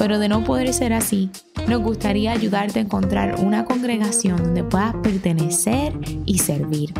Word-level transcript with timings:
pero 0.00 0.18
de 0.18 0.30
no 0.30 0.42
poder 0.44 0.72
ser 0.72 0.94
así, 0.94 1.28
nos 1.68 1.82
gustaría 1.82 2.32
ayudarte 2.32 2.78
a 2.78 2.82
encontrar 2.82 3.34
una 3.38 3.66
congregación 3.66 4.38
donde 4.38 4.64
puedas 4.64 4.94
pertenecer 5.02 5.92
y 6.24 6.38
servir. 6.38 6.94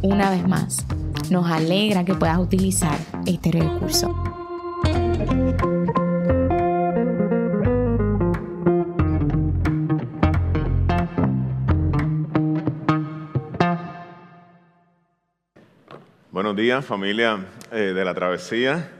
Una 0.00 0.30
vez 0.30 0.48
más, 0.48 0.86
nos 1.28 1.46
alegra 1.50 2.06
que 2.06 2.14
puedas 2.14 2.38
utilizar 2.38 2.96
este 3.26 3.52
recurso. 3.52 4.14
Buenos 16.30 16.56
días, 16.56 16.82
familia 16.82 17.44
eh, 17.72 17.92
de 17.94 18.04
la 18.06 18.14
travesía. 18.14 18.90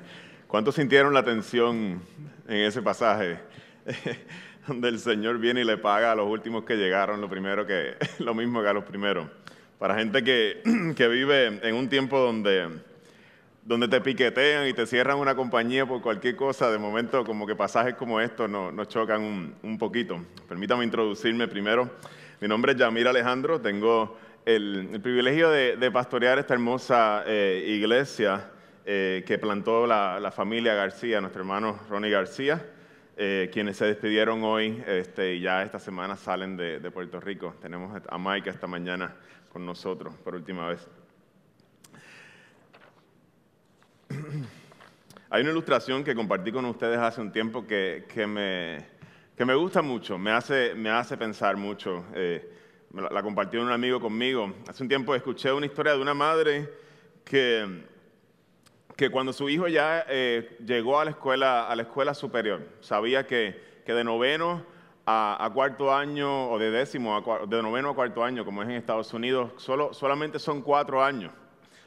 ¿Cuántos 0.49 0.75
sintieron 0.75 1.15
la 1.15 1.25
tensión 1.25 2.03
en 2.47 2.57
ese 2.57 2.83
pasaje? 2.83 3.48
donde 4.67 4.89
el 4.89 4.99
Señor 4.99 5.39
viene 5.39 5.63
y 5.63 5.65
le 5.65 5.79
paga 5.79 6.13
a 6.13 6.15
los 6.15 6.29
últimos 6.29 6.65
que 6.65 6.77
llegaron 6.77 7.21
lo, 7.21 7.29
primero 7.29 7.67
que, 7.67 7.97
lo 8.19 8.35
mismo 8.35 8.63
que 8.63 8.69
a 8.69 8.73
los 8.73 8.85
primeros. 8.85 9.29
Para 9.79 9.95
gente 9.97 10.23
que, 10.23 10.63
que 10.97 11.09
vive 11.09 11.47
en 11.63 11.75
un 11.75 11.89
tiempo 11.89 12.19
donde, 12.19 12.69
donde 13.65 13.89
te 13.89 14.01
piquetean 14.01 14.67
y 14.69 14.73
te 14.73 14.87
cierran 14.87 15.19
una 15.19 15.35
compañía 15.35 15.87
por 15.87 16.01
cualquier 16.03 16.37
cosa, 16.37 16.71
de 16.71 16.79
momento 16.79 17.25
como 17.25 17.47
que 17.47 17.55
pasajes 17.55 17.95
como 17.95 18.21
estos 18.21 18.49
nos, 18.49 18.73
nos 18.73 18.89
chocan 18.89 19.23
un, 19.23 19.55
un, 19.63 19.79
poquito. 19.79 20.25
Permítame 20.49 20.85
introducirme 20.85 21.49
primero. 21.49 21.91
Mi 22.41 22.49
nombre 22.49 22.73
es 22.73 22.79
Yamir 22.79 23.09
Alejandro, 23.09 23.61
tengo 23.61 24.17
el, 24.45 24.99
privilegio 25.03 25.51
de, 25.51 25.77
de, 25.77 25.91
pastorear 25.91 26.39
esta 26.39 26.55
hermosa 26.55 27.25
eh, 27.27 27.65
iglesia 27.69 28.51
eh, 28.87 29.23
que 29.27 29.39
plantó 29.39 29.87
la, 29.87 30.19
la 30.19 30.31
familia 30.31 30.75
García, 30.75 31.21
nuestro 31.21 31.43
hermano 31.43 31.79
Ronnie 31.91 32.11
García. 32.11 32.65
Eh, 33.21 33.51
quienes 33.53 33.77
se 33.77 33.85
despidieron 33.85 34.45
hoy 34.45 34.81
este, 34.87 35.35
y 35.35 35.41
ya 35.41 35.65
esta 35.65 35.81
semana 35.81 36.17
salen 36.17 36.57
de, 36.57 36.79
de, 36.79 36.91
Puerto 36.93 37.19
Rico. 37.19 37.53
Tenemos 37.61 38.01
a 38.09 38.17
Mike 38.17 38.49
esta 38.49 38.69
mañana 38.69 39.13
con 39.53 39.67
nosotros 39.67 40.15
por 40.23 40.37
última 40.37 40.69
vez. 40.69 40.87
Hay 45.31 45.43
una 45.43 45.51
ilustración 45.51 46.05
que 46.05 46.15
compartí 46.15 46.53
con 46.53 46.65
ustedes 46.67 46.97
hace 46.97 47.21
un 47.21 47.33
tiempo 47.33 47.67
que, 47.67 48.05
que, 48.09 48.25
me, 48.25 48.87
que 49.37 49.45
me, 49.45 49.57
gusta 49.57 49.83
mucho, 49.83 50.17
me 50.17 50.31
hace, 50.31 50.77
me 50.77 50.91
hace 50.91 51.17
pensar 51.17 51.57
mucho. 51.57 52.05
Eh, 52.15 52.49
la, 52.95 53.09
la 53.11 53.21
compartió 53.21 53.61
un 53.61 53.73
amigo 53.73 54.01
conmigo. 54.01 54.55
Hace 54.69 54.85
un 54.85 54.89
tiempo 54.89 55.13
escuché 55.17 55.51
una 55.51 55.67
historia 55.67 55.95
de 55.95 56.01
una 56.01 56.15
madre 56.15 56.73
que 57.25 57.83
que 58.99 59.11
cuando 59.11 59.33
su 59.33 59.49
hijo 59.49 59.69
ya 59.69 60.05
eh, 60.09 60.59
llegó 60.67 60.99
a 60.99 61.05
la, 61.05 61.13
escuela, 61.13 61.69
a 61.69 61.77
la 61.77 61.83
escuela 61.83 62.15
superior, 62.15 62.67
sabía 62.81 63.29
que, 63.29 63.81
que 63.87 63.95
de 63.95 64.03
noveno 64.03 64.67
a, 65.07 65.49
cuarto 65.55 65.95
año, 65.95 66.51
o 66.51 66.59
de 66.59 66.73
décimo, 66.73 67.17
a, 67.17 67.47
de 67.47 67.63
noveno 67.63 67.91
a 67.91 67.95
cuarto 67.95 68.25
año, 68.25 68.45
como 68.45 68.61
es 68.61 68.69
en 68.69 68.75
Estados 68.75 69.15
Unidos, 69.15 69.53
solo, 69.57 69.95
solamente 69.95 70.41
son 70.41 70.63
cuatro 70.63 71.03
años. 71.03 71.31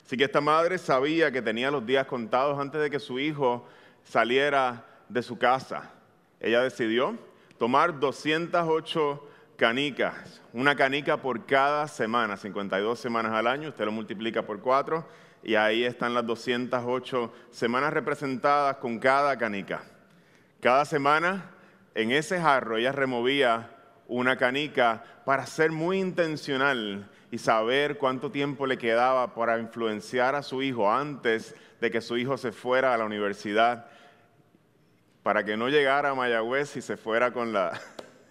Así 0.06 0.16
que 0.16 0.24
esta 0.24 0.40
madre 0.40 0.78
sabía 0.78 1.34
que 1.34 1.42
tenía 1.42 1.70
los 1.70 1.86
días 1.86 2.08
contados 2.08 2.58
antes 2.58 2.80
de 2.80 2.90
que 2.90 3.00
su 3.00 3.20
hijo 3.20 3.68
saliera 4.04 4.86
de 5.10 5.22
su 5.22 5.38
casa. 5.38 5.92
Ella 6.40 6.62
decidió 6.62 7.18
tomar 7.58 8.00
208 8.00 9.28
canicas, 9.58 10.42
una 10.54 10.78
canica 10.78 11.18
por 11.18 11.46
cada 11.46 11.90
semana, 11.90 12.38
52 12.38 12.98
semanas 12.98 13.34
al 13.34 13.48
año, 13.48 13.68
usted 13.68 13.84
lo 13.84 13.92
multiplica 13.92 14.44
por 14.44 14.62
cuatro, 14.62 15.06
y 15.44 15.56
ahí 15.56 15.84
están 15.84 16.14
las 16.14 16.26
208 16.26 17.34
semanas 17.52 17.94
representadas 17.94 18.78
con 18.78 19.00
cada 19.00 19.38
canica. 19.38 19.84
Cada 20.60 20.86
semana 20.86 21.52
en 21.96 22.12
ese 22.12 22.40
jarro 22.40 22.78
ella 22.78 22.92
removía 22.92 23.70
una 24.08 24.38
canica 24.38 25.04
para 25.26 25.46
ser 25.46 25.72
muy 25.72 26.00
intencional 26.00 27.10
y 27.32 27.38
saber 27.38 27.98
cuánto 27.98 28.30
tiempo 28.30 28.68
le 28.68 28.78
quedaba 28.78 29.34
para 29.34 29.58
influenciar 29.58 30.36
a 30.36 30.44
su 30.44 30.62
hijo 30.62 30.92
antes 30.92 31.56
de 31.80 31.90
que 31.90 32.02
su 32.02 32.18
hijo 32.18 32.38
se 32.38 32.52
fuera 32.52 32.94
a 32.94 32.98
la 32.98 33.06
universidad, 33.06 33.88
para 35.24 35.44
que 35.44 35.56
no 35.56 35.70
llegara 35.70 36.10
a 36.10 36.16
Mayagüez 36.16 36.76
y 36.76 36.82
se 36.82 36.98
fuera 36.98 37.32
con, 37.32 37.54
la, 37.54 37.80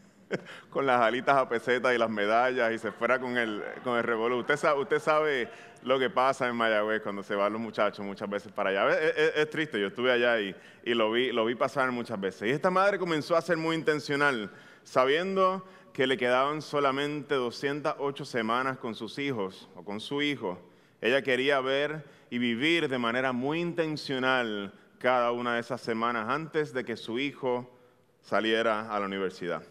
con 0.70 0.86
las 0.86 1.00
alitas 1.00 1.36
a 1.36 1.48
peseta 1.48 1.94
y 1.94 1.98
las 1.98 2.10
medallas 2.10 2.72
y 2.72 2.78
se 2.78 2.92
fuera 2.92 3.18
con 3.18 3.38
el, 3.38 3.64
con 3.82 4.00
revolú. 4.02 4.40
Usted 4.40 4.56
sabe, 4.56 4.80
usted 4.82 4.98
sabe 4.98 5.48
lo 5.82 5.98
que 5.98 6.10
pasa 6.10 6.48
en 6.48 6.56
Mayagüez 6.56 7.02
cuando 7.02 7.22
se 7.22 7.34
van 7.34 7.52
los 7.52 7.60
muchachos 7.60 8.04
muchas 8.04 8.28
veces 8.28 8.52
para 8.52 8.70
allá. 8.70 8.98
Es, 8.98 9.16
es, 9.16 9.32
es 9.36 9.50
triste, 9.50 9.80
yo 9.80 9.88
estuve 9.88 10.12
allá 10.12 10.40
y, 10.40 10.54
y, 10.84 10.94
lo, 10.94 11.10
vi, 11.10 11.32
lo 11.32 11.44
vi 11.44 11.54
pasar 11.54 11.90
muchas 11.92 12.20
veces. 12.20 12.48
Y 12.48 12.50
esta 12.52 12.70
madre 12.70 12.98
comenzó 12.98 13.36
a 13.36 13.42
ser 13.42 13.56
muy 13.56 13.76
intencional, 13.76 14.50
sabiendo 14.84 15.64
que 15.92 16.06
le 16.06 16.16
quedaban 16.16 16.62
solamente 16.62 17.34
208 17.34 18.24
semanas 18.24 18.78
con 18.78 18.94
sus 18.94 19.18
hijos 19.18 19.68
o 19.74 19.84
con 19.84 20.00
su 20.00 20.22
hijo. 20.22 20.58
Ella 21.00 21.22
quería 21.22 21.60
ver 21.60 22.04
y 22.30 22.38
vivir 22.38 22.88
de 22.88 22.98
manera 22.98 23.32
muy 23.32 23.60
intencional 23.60 24.72
cada 24.98 25.32
una 25.32 25.54
de 25.54 25.60
esas 25.60 25.80
semanas 25.80 26.28
antes 26.28 26.72
de 26.72 26.84
que 26.84 26.96
su 26.96 27.18
hijo 27.18 27.70
saliera 28.20 28.94
a 28.94 29.00
la 29.00 29.06
universidad. 29.06 29.62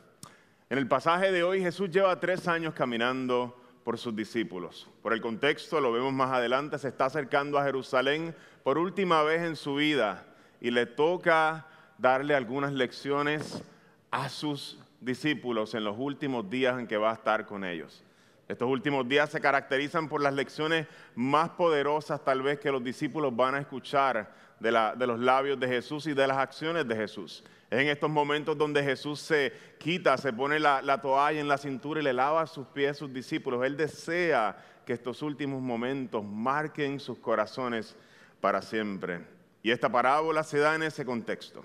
En 0.69 0.77
el 0.77 0.87
pasaje 0.87 1.31
de 1.31 1.43
hoy 1.43 1.61
Jesús 1.61 1.89
lleva 1.89 2.19
tres 2.19 2.47
años 2.47 2.73
caminando 2.73 3.58
por 3.83 3.97
sus 3.97 4.15
discípulos. 4.15 4.87
Por 5.01 5.13
el 5.13 5.21
contexto, 5.21 5.81
lo 5.81 5.91
vemos 5.91 6.13
más 6.13 6.31
adelante, 6.31 6.77
se 6.77 6.89
está 6.89 7.05
acercando 7.05 7.57
a 7.57 7.63
Jerusalén 7.63 8.35
por 8.63 8.77
última 8.77 9.23
vez 9.23 9.41
en 9.41 9.55
su 9.55 9.75
vida 9.75 10.25
y 10.61 10.71
le 10.71 10.85
toca 10.85 11.67
darle 11.97 12.35
algunas 12.35 12.73
lecciones 12.73 13.63
a 14.11 14.29
sus 14.29 14.79
discípulos 15.01 15.73
en 15.73 15.83
los 15.83 15.95
últimos 15.97 16.49
días 16.49 16.79
en 16.79 16.87
que 16.87 16.97
va 16.97 17.11
a 17.11 17.15
estar 17.15 17.45
con 17.45 17.63
ellos. 17.63 18.03
Estos 18.49 18.67
últimos 18.67 19.07
días 19.07 19.29
se 19.29 19.39
caracterizan 19.39 20.09
por 20.09 20.21
las 20.21 20.33
lecciones 20.33 20.87
más 21.13 21.51
poderosas 21.51 22.25
tal 22.25 22.41
vez 22.41 22.59
que 22.59 22.71
los 22.71 22.83
discípulos 22.83 23.35
van 23.35 23.53
a 23.53 23.59
escuchar 23.59 24.33
de, 24.59 24.71
los 24.71 25.19
labios 25.19 25.59
de 25.59 25.67
Jesús 25.67 26.07
y 26.07 26.13
de 26.13 26.25
las 26.25 26.37
acciones 26.37 26.87
de 26.87 26.95
Jesús. 26.95 27.43
Es 27.69 27.79
en 27.79 27.89
estos 27.89 28.09
momentos 28.09 28.57
donde 28.57 28.83
Jesús 28.83 29.19
se 29.19 29.53
quita, 29.77 30.17
se 30.17 30.33
pone 30.33 30.59
la, 30.59 30.81
la, 30.81 30.99
toalla 30.99 31.39
en 31.39 31.47
la 31.47 31.59
cintura 31.59 32.01
y 32.01 32.03
le 32.03 32.11
lava 32.11 32.47
sus 32.47 32.65
pies 32.65 32.89
a 32.89 32.93
sus 32.95 33.13
discípulos. 33.13 33.63
Él 33.63 33.77
desea 33.77 34.57
que 34.83 34.93
estos 34.93 35.21
últimos 35.21 35.61
momentos 35.61 36.25
marquen 36.25 36.99
sus 36.99 37.19
corazones 37.19 37.95
para 38.41 38.63
siempre. 38.63 39.21
Y 39.61 39.69
esta 39.69 39.91
parábola 39.91 40.43
se 40.43 40.57
da 40.57 40.73
en 40.73 40.81
ese 40.81 41.05
contexto. 41.05 41.63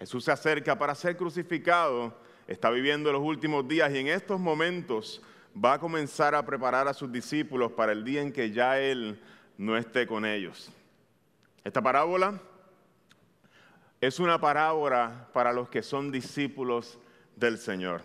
Jesús 0.00 0.24
se 0.24 0.32
acerca 0.32 0.76
para 0.76 0.96
ser 0.96 1.16
crucificado, 1.16 2.18
está 2.48 2.68
viviendo 2.68 3.12
los 3.12 3.22
últimos 3.22 3.68
días 3.68 3.92
y 3.92 3.98
en 3.98 4.08
estos 4.08 4.40
momentos 4.40 5.22
va 5.54 5.74
a 5.74 5.78
comenzar 5.78 6.34
a 6.34 6.44
preparar 6.44 6.88
a 6.88 6.94
sus 6.94 7.10
discípulos 7.10 7.72
para 7.72 7.92
el 7.92 8.04
día 8.04 8.22
en 8.22 8.32
que 8.32 8.50
ya 8.50 8.78
Él 8.78 9.20
no 9.58 9.76
esté 9.76 10.06
con 10.06 10.24
ellos. 10.24 10.70
Esta 11.64 11.82
parábola 11.82 12.40
es 14.00 14.18
una 14.18 14.40
parábola 14.40 15.28
para 15.32 15.52
los 15.52 15.68
que 15.68 15.82
son 15.82 16.10
discípulos 16.10 16.98
del 17.36 17.58
Señor. 17.58 18.02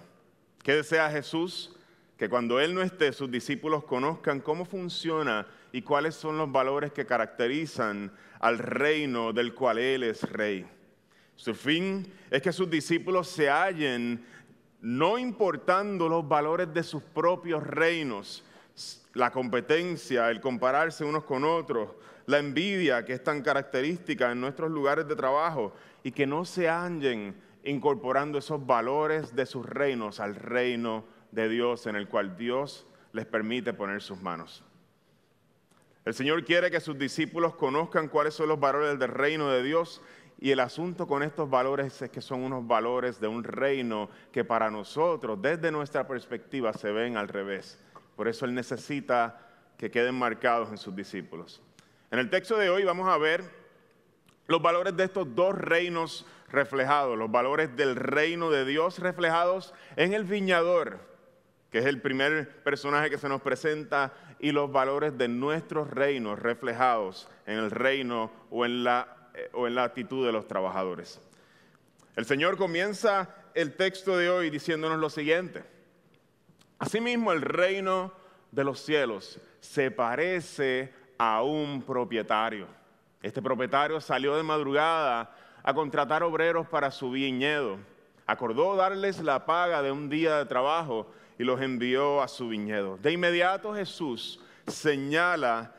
¿Qué 0.61 0.73
desea 0.73 1.09
Jesús? 1.09 1.73
Que 2.17 2.29
cuando 2.29 2.59
Él 2.59 2.73
no 2.73 2.81
esté, 2.81 3.13
sus 3.13 3.29
discípulos 3.29 3.83
conozcan 3.83 4.41
cómo 4.41 4.65
funciona 4.65 5.47
y 5.71 5.81
cuáles 5.81 6.15
son 6.15 6.37
los 6.37 6.51
valores 6.51 6.91
que 6.91 7.05
caracterizan 7.05 8.11
al 8.39 8.57
reino 8.57 9.31
del 9.31 9.53
cual 9.53 9.77
Él 9.77 10.03
es 10.03 10.23
rey. 10.23 10.65
Su 11.35 11.53
fin 11.53 12.11
es 12.31 12.41
que 12.41 12.53
sus 12.53 12.69
discípulos 12.69 13.27
se 13.27 13.49
hallen 13.49 14.25
no 14.85 15.17
importando 15.17 16.07
los 16.07 16.27
valores 16.27 16.71
de 16.71 16.83
sus 16.83 17.01
propios 17.01 17.65
reinos, 17.65 18.45
la 19.15 19.31
competencia, 19.31 20.29
el 20.29 20.39
compararse 20.39 21.03
unos 21.03 21.23
con 21.23 21.43
otros, 21.43 21.89
la 22.27 22.37
envidia 22.37 23.03
que 23.03 23.13
es 23.13 23.23
tan 23.23 23.41
característica 23.41 24.31
en 24.31 24.39
nuestros 24.39 24.69
lugares 24.69 25.07
de 25.07 25.15
trabajo 25.15 25.73
y 26.03 26.11
que 26.11 26.27
no 26.27 26.45
se 26.45 26.69
hallen 26.69 27.35
incorporando 27.63 28.37
esos 28.37 28.63
valores 28.63 29.35
de 29.35 29.47
sus 29.47 29.65
reinos 29.65 30.19
al 30.19 30.35
reino 30.35 31.03
de 31.31 31.49
Dios 31.49 31.87
en 31.87 31.95
el 31.95 32.07
cual 32.07 32.37
Dios 32.37 32.85
les 33.11 33.25
permite 33.25 33.73
poner 33.73 34.03
sus 34.03 34.21
manos. 34.21 34.63
El 36.05 36.13
Señor 36.13 36.45
quiere 36.45 36.69
que 36.69 36.79
sus 36.79 36.95
discípulos 36.95 37.55
conozcan 37.55 38.07
cuáles 38.07 38.35
son 38.35 38.49
los 38.49 38.59
valores 38.59 38.99
del 38.99 39.09
reino 39.09 39.49
de 39.49 39.63
Dios 39.63 40.03
Y 40.39 40.51
el 40.51 40.59
asunto 40.59 41.07
con 41.07 41.23
estos 41.23 41.49
valores 41.49 42.01
es 42.01 42.09
que 42.09 42.21
son 42.21 42.43
unos 42.43 42.67
valores 42.67 43.19
de 43.19 43.27
un 43.27 43.43
reino 43.43 44.09
que 44.31 44.43
para 44.43 44.69
nosotros, 44.69 45.41
desde 45.41 45.71
nuestra 45.71 46.07
perspectiva, 46.07 46.73
se 46.73 46.91
ven 46.91 47.17
al 47.17 47.29
revés. 47.29 47.79
Por 48.15 48.27
eso 48.27 48.45
Él 48.45 48.53
necesita 48.53 49.39
que 49.77 49.91
queden 49.91 50.15
marcados 50.15 50.69
en 50.69 50.77
sus 50.77 50.95
discípulos. 50.95 51.61
En 52.11 52.19
el 52.19 52.29
texto 52.29 52.57
de 52.57 52.69
hoy 52.69 52.83
vamos 52.83 53.09
a 53.09 53.17
ver 53.17 53.43
los 54.47 54.61
valores 54.61 54.95
de 54.95 55.05
estos 55.05 55.33
dos 55.35 55.55
reinos 55.55 56.25
reflejados, 56.49 57.17
los 57.17 57.31
valores 57.31 57.75
del 57.75 57.95
reino 57.95 58.51
de 58.51 58.65
Dios 58.65 58.99
reflejados 58.99 59.73
en 59.95 60.13
el 60.13 60.23
viñador, 60.23 60.99
que 61.71 61.79
es 61.79 61.85
el 61.85 62.01
primer 62.01 62.63
personaje 62.63 63.09
que 63.09 63.17
se 63.17 63.27
nos 63.27 63.41
presenta, 63.41 64.13
y 64.39 64.51
los 64.51 64.71
valores 64.71 65.17
de 65.17 65.27
nuestros 65.27 65.89
reinos 65.89 66.39
reflejados 66.39 67.27
en 67.45 67.57
el 67.57 67.71
reino 67.71 68.31
o 68.51 68.65
en 68.65 68.83
la, 68.83 69.14
o 69.53 69.67
en 69.67 69.75
la 69.75 69.83
actitud 69.83 70.25
de 70.25 70.31
los 70.31 70.47
trabajadores. 70.47 71.19
El 72.15 72.25
Señor 72.25 72.57
comienza 72.57 73.29
el 73.53 73.75
texto 73.75 74.17
de 74.17 74.29
hoy 74.29 74.49
diciéndonos 74.49 74.99
lo 74.99 75.09
siguiente. 75.09 75.63
Asimismo, 76.79 77.31
el 77.31 77.41
reino 77.41 78.13
de 78.51 78.63
los 78.63 78.79
cielos 78.79 79.39
se 79.59 79.91
parece 79.91 80.93
a 81.17 81.41
un 81.41 81.81
propietario. 81.81 82.67
Este 83.21 83.41
propietario 83.41 83.99
salió 83.99 84.35
de 84.35 84.43
madrugada 84.43 85.35
a 85.63 85.73
contratar 85.73 86.23
obreros 86.23 86.67
para 86.67 86.91
su 86.91 87.11
viñedo. 87.11 87.79
Acordó 88.27 88.75
darles 88.75 89.19
la 89.19 89.45
paga 89.45 89.81
de 89.81 89.91
un 89.91 90.09
día 90.09 90.37
de 90.37 90.45
trabajo 90.45 91.11
y 91.37 91.43
los 91.43 91.61
envió 91.61 92.21
a 92.21 92.27
su 92.27 92.49
viñedo. 92.49 92.97
De 92.97 93.11
inmediato 93.11 93.73
Jesús 93.73 94.39
señala, 94.67 95.73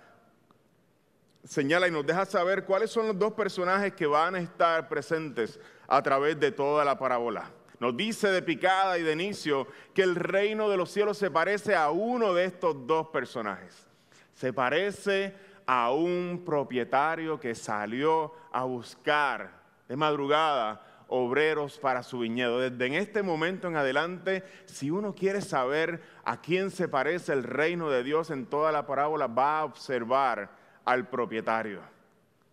señala 1.46 1.88
y 1.88 1.90
nos 1.90 2.04
deja 2.04 2.24
saber 2.24 2.64
cuáles 2.64 2.90
son 2.90 3.06
los 3.06 3.18
dos 3.18 3.32
personajes 3.32 3.94
que 3.94 4.06
van 4.06 4.34
a 4.34 4.40
estar 4.40 4.88
presentes 4.88 5.60
a 5.86 6.02
través 6.02 6.38
de 6.40 6.52
toda 6.52 6.84
la 6.84 6.98
parábola. 6.98 7.50
Nos 7.78 7.96
dice 7.96 8.28
de 8.28 8.42
picada 8.42 8.98
y 8.98 9.02
de 9.02 9.12
inicio 9.12 9.66
que 9.94 10.02
el 10.02 10.16
reino 10.16 10.68
de 10.68 10.76
los 10.76 10.90
cielos 10.90 11.18
se 11.18 11.30
parece 11.30 11.74
a 11.74 11.90
uno 11.90 12.34
de 12.34 12.46
estos 12.46 12.86
dos 12.86 13.08
personajes. 13.08 13.86
Se 14.34 14.52
parece 14.52 15.34
a 15.66 15.92
un 15.92 16.42
propietario 16.44 17.38
que 17.38 17.54
salió 17.54 18.32
a 18.50 18.64
buscar 18.64 19.62
de 19.88 19.96
madrugada 19.96 20.82
obreros 21.08 21.78
para 21.78 22.02
su 22.02 22.20
viñedo. 22.20 22.58
Desde 22.58 22.86
en 22.86 22.94
este 22.94 23.22
momento 23.22 23.68
en 23.68 23.76
adelante, 23.76 24.42
si 24.64 24.90
uno 24.90 25.14
quiere 25.14 25.40
saber 25.40 26.02
a 26.24 26.40
quién 26.40 26.70
se 26.70 26.88
parece 26.88 27.32
el 27.32 27.44
reino 27.44 27.90
de 27.90 28.02
Dios 28.02 28.30
en 28.30 28.46
toda 28.46 28.72
la 28.72 28.86
parábola, 28.86 29.26
va 29.26 29.60
a 29.60 29.64
observar 29.64 30.50
al 30.86 31.08
propietario, 31.10 31.82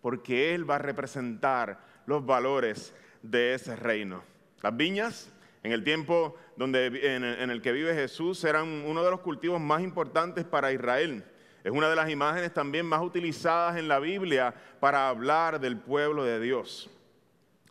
porque 0.02 0.54
él 0.54 0.68
va 0.68 0.74
a 0.74 0.78
representar 0.78 1.78
los 2.04 2.26
valores 2.26 2.94
de 3.22 3.54
ese 3.54 3.74
reino. 3.76 4.22
Las 4.62 4.76
viñas, 4.76 5.32
en 5.62 5.72
el 5.72 5.82
tiempo 5.82 6.36
donde, 6.56 6.86
en, 6.86 7.24
en 7.24 7.50
el 7.50 7.62
que 7.62 7.72
vive 7.72 7.94
Jesús, 7.94 8.44
eran 8.44 8.68
uno 8.68 9.02
de 9.02 9.10
los 9.10 9.20
cultivos 9.20 9.60
más 9.60 9.80
importantes 9.80 10.44
para 10.44 10.72
Israel. 10.72 11.24
Es 11.62 11.72
una 11.72 11.88
de 11.88 11.96
las 11.96 12.10
imágenes 12.10 12.52
también 12.52 12.84
más 12.84 13.00
utilizadas 13.00 13.78
en 13.78 13.88
la 13.88 13.98
Biblia 13.98 14.54
para 14.80 15.08
hablar 15.08 15.60
del 15.60 15.78
pueblo 15.78 16.24
de 16.24 16.38
Dios. 16.38 16.90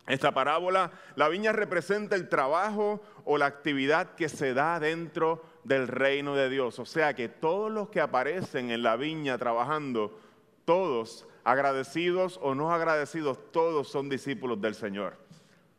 Esta 0.06 0.32
parábola, 0.32 0.90
la 1.16 1.28
viña 1.28 1.52
representa 1.52 2.14
el 2.16 2.28
trabajo 2.28 3.00
o 3.24 3.38
la 3.38 3.46
actividad 3.46 4.14
que 4.16 4.28
se 4.28 4.52
da 4.52 4.78
dentro 4.78 5.42
del 5.64 5.88
reino 5.88 6.34
de 6.34 6.50
Dios. 6.50 6.78
O 6.78 6.84
sea 6.84 7.14
que 7.14 7.28
todos 7.28 7.72
los 7.72 7.88
que 7.88 8.00
aparecen 8.00 8.70
en 8.70 8.82
la 8.82 8.96
viña 8.96 9.38
trabajando, 9.38 10.18
todos, 10.64 11.26
agradecidos 11.44 12.38
o 12.42 12.54
no 12.54 12.72
agradecidos, 12.72 13.38
todos 13.52 13.88
son 13.88 14.08
discípulos 14.08 14.60
del 14.60 14.74
Señor. 14.74 15.16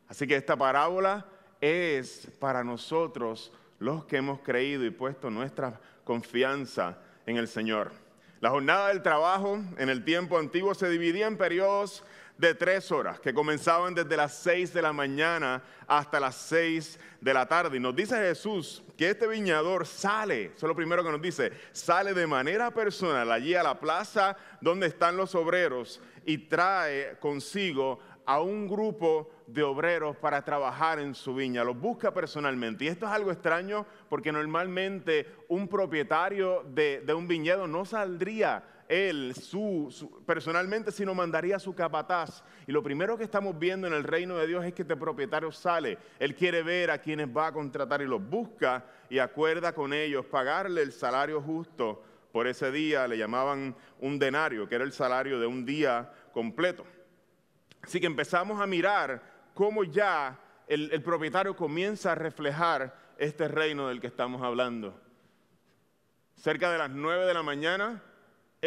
Así 0.08 0.28
que 0.28 0.36
esta 0.36 0.56
parábola 0.56 1.26
es 1.62 2.28
para 2.40 2.64
nosotros 2.64 3.52
los 3.80 4.06
que 4.06 4.18
hemos 4.18 4.40
creído 4.42 4.86
y 4.86 4.92
puesto 4.92 5.30
nuestra 5.30 5.80
confianza 6.04 6.98
en 7.26 7.38
el 7.38 7.48
Señor. 7.48 7.92
La 8.40 8.50
jornada 8.52 8.90
del 8.90 9.02
trabajo 9.02 9.60
en 9.78 9.90
el 9.90 10.04
tiempo 10.04 10.38
antiguo 10.38 10.76
se 10.76 10.90
dividía 10.90 11.28
en 11.28 11.38
periodos 11.38 12.04
de 12.38 12.54
tres 12.54 12.92
horas 12.92 13.20
que 13.20 13.34
comenzaban 13.34 13.94
desde 13.96 14.18
las 14.18 14.34
seis 14.34 14.74
de 14.74 14.82
la 14.82 14.92
mañana 14.92 15.64
hasta 15.88 16.20
las 16.20 16.36
seis 16.36 17.00
de 17.22 17.34
la 17.34 17.48
tarde. 17.48 17.78
Y 17.78 17.80
nos 17.80 17.96
dice 17.96 18.16
Jesús 18.18 18.84
que 18.98 19.10
este 19.10 19.28
viñador 19.28 19.86
sale, 19.86 20.46
eso 20.46 20.66
es 20.66 20.70
lo 20.70 20.76
primero 20.76 21.04
que 21.04 21.12
nos 21.12 21.22
dice, 21.22 21.52
sale 21.72 22.14
de 22.14 22.28
manera 22.28 22.72
personal 22.72 23.32
allí 23.32 23.56
a 23.56 23.64
la 23.64 23.80
plaza 23.80 24.36
donde 24.60 24.88
están 24.88 25.18
los 25.18 25.34
obreros 25.36 26.02
y 26.26 26.38
trae 26.38 27.18
consigo 27.20 28.00
a 28.26 28.42
un 28.42 28.68
grupo 28.68 29.32
de 29.48 29.62
obreros 29.62 30.18
para 30.18 30.44
trabajar 30.44 31.00
en 31.00 31.14
su 31.14 31.36
viña, 31.36 31.64
los 31.64 31.80
busca 31.80 32.12
personalmente. 32.12 32.86
Y 32.86 32.88
esto 32.88 33.06
es 33.06 33.12
algo 33.12 33.32
extraño 33.32 33.86
porque 34.10 34.32
normalmente 34.32 35.28
un 35.48 35.68
propietario 35.68 36.64
de, 36.74 37.02
de 37.06 37.14
un 37.14 37.28
viñedo 37.28 37.68
no 37.68 37.86
saldría 37.86 38.64
él 38.88 39.34
su, 39.36 40.22
personalmente, 40.26 40.92
sino 40.92 41.14
mandaría 41.14 41.60
su 41.60 41.74
capataz. 41.74 42.44
Y 42.68 42.72
lo 42.72 42.84
primero 42.84 43.18
que 43.18 43.24
estamos 43.24 43.58
viendo 43.58 43.88
en 43.88 43.94
el 43.94 44.04
reino 44.04 44.38
de 44.38 44.48
Dios 44.48 44.64
es 44.66 44.74
que 44.74 44.84
este 44.84 44.96
propietario 44.96 45.52
sale. 45.52 45.98
Él 46.20 46.36
quiere 46.36 46.64
ver 46.64 46.92
a 46.92 47.00
quienes 47.00 47.28
va 47.28 47.48
a 47.48 47.52
contratar 47.54 48.02
y 48.02 48.06
los 48.06 48.24
busca 48.28 48.86
y 49.10 49.20
acuerda 49.20 49.74
con 49.74 49.94
ellos 49.94 50.26
pagarle 50.26 50.82
el 50.82 50.92
salario 50.92 51.42
justo 51.42 52.04
por 52.32 52.48
ese 52.48 52.72
día. 52.72 53.08
Le 53.08 53.18
llamaban 53.18 53.76
un 54.00 54.20
denario, 54.20 54.68
que 54.68 54.76
era 54.76 54.84
el 54.84 54.92
salario 54.92 55.40
de 55.40 55.48
un 55.48 55.66
día 55.66 56.12
completo. 56.34 56.86
Así 57.82 58.00
que 58.00 58.08
empezamos 58.08 58.62
a 58.62 58.68
mirar 58.68 59.22
cómo 59.54 59.84
ya 59.84 60.40
el, 60.68 60.92
el 60.92 61.02
propietario 61.02 61.56
comienza 61.56 62.12
a 62.12 62.16
reflejar 62.16 62.96
este 63.18 63.48
reino 63.48 63.88
del 63.88 64.02
que 64.02 64.08
estamos 64.08 64.42
hablando. 64.42 65.00
Cerca 66.36 66.72
de 66.72 66.78
las 66.78 66.90
nueve 66.90 67.26
de 67.26 67.34
la 67.34 67.44
mañana, 67.44 68.04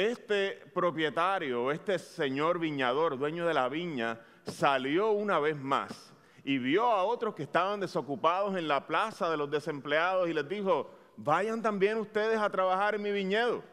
este 0.07 0.63
propietario, 0.73 1.73
este 1.73 1.99
señor 1.99 2.61
viñador, 2.61 3.19
dueño 3.19 3.47
de 3.47 3.55
la 3.55 3.69
viña, 3.69 4.21
salió 4.47 5.11
una 5.11 5.41
vez 5.41 5.57
más 5.57 6.13
y 6.45 6.59
vio 6.59 6.85
a 6.85 7.03
otros 7.03 7.35
que 7.35 7.43
estaban 7.43 7.81
desocupados 7.81 8.57
en 8.57 8.69
la 8.69 8.87
plaza 8.87 9.29
de 9.29 9.37
los 9.37 9.51
desempleados 9.51 10.29
y 10.29 10.33
les 10.33 10.49
dijo, 10.49 10.89
vayan 11.17 11.63
también 11.63 11.99
ustedes 11.99 12.39
a 12.39 12.49
trabajar 12.49 12.95
en 12.95 13.03
mi 13.03 13.11
viñedo 13.11 13.65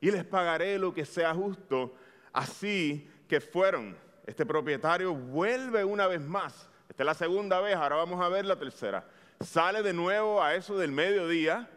y 0.00 0.10
les 0.10 0.24
pagaré 0.24 0.80
lo 0.80 0.92
que 0.92 1.04
sea 1.04 1.32
justo. 1.32 1.94
Así 2.32 3.08
que 3.28 3.40
fueron. 3.40 3.96
Este 4.26 4.44
propietario 4.44 5.14
vuelve 5.14 5.84
una 5.84 6.08
vez 6.08 6.20
más. 6.20 6.68
Esta 6.88 7.04
es 7.04 7.06
la 7.06 7.14
segunda 7.14 7.60
vez, 7.60 7.76
ahora 7.76 7.96
vamos 7.96 8.20
a 8.20 8.28
ver 8.28 8.44
la 8.44 8.56
tercera. 8.56 9.06
Sale 9.40 9.82
de 9.84 9.92
nuevo 9.92 10.42
a 10.42 10.56
eso 10.56 10.76
del 10.76 10.90
mediodía 10.90 11.70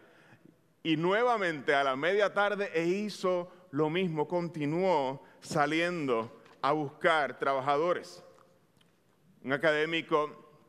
y 0.81 0.98
nuevamente 0.98 1.75
a 1.75 1.84
la 1.84 1.96
media 1.96 2.34
tarde 2.34 2.72
e 2.74 2.86
hizo 2.88 3.51
lo 3.72 3.90
mismo, 3.90 4.28
continuó 4.28 5.24
saliendo 5.40 6.42
a 6.62 6.72
buscar 6.72 7.40
trabajadores. 7.40 8.24
Un 9.44 9.54
académico, 9.54 10.60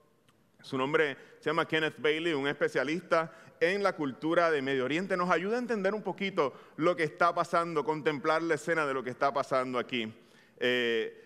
su 0.63 0.79
nombre 0.79 1.17
se 1.41 1.51
llama 1.51 1.67
Kenneth 1.67 1.97
Bailey, 1.99 2.33
un 2.33 2.49
especialista 2.49 3.33
en 3.61 3.83
la 3.83 3.95
cultura 3.95 4.51
de 4.51 4.63
Medio 4.63 4.85
Oriente, 4.85 5.17
nos 5.17 5.31
ayuda 5.31 5.57
a 5.57 5.61
entender 5.61 5.95
un 5.95 6.03
poquito 6.03 6.53
lo 6.77 6.97
que 6.97 7.05
está 7.05 7.35
pasando, 7.35 7.85
contemplar 7.85 8.43
la 8.43 8.55
escena 8.55 8.87
de 8.87 8.95
lo 8.95 9.05
que 9.05 9.11
está 9.11 9.33
pasando 9.33 9.79
aquí. 9.79 10.13
Eh, 10.59 11.23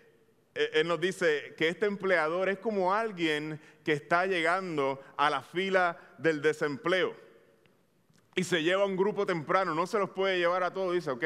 eh, 0.54 0.70
él 0.74 0.88
nos 0.88 1.00
dice 1.00 1.54
que 1.56 1.68
este 1.68 1.86
empleador 1.86 2.48
es 2.48 2.58
como 2.58 2.92
alguien 2.92 3.60
que 3.84 3.92
está 3.92 4.26
llegando 4.26 5.00
a 5.16 5.30
la 5.30 5.42
fila 5.42 5.98
del 6.18 6.42
desempleo 6.42 7.14
y 8.34 8.44
se 8.44 8.62
lleva 8.62 8.84
un 8.84 8.96
grupo 8.96 9.24
temprano, 9.24 9.74
no 9.74 9.86
se 9.86 9.98
los 9.98 10.10
puede 10.10 10.38
llevar 10.38 10.62
a 10.62 10.72
todos, 10.72 10.94
dice, 10.94 11.10
ok, 11.10 11.24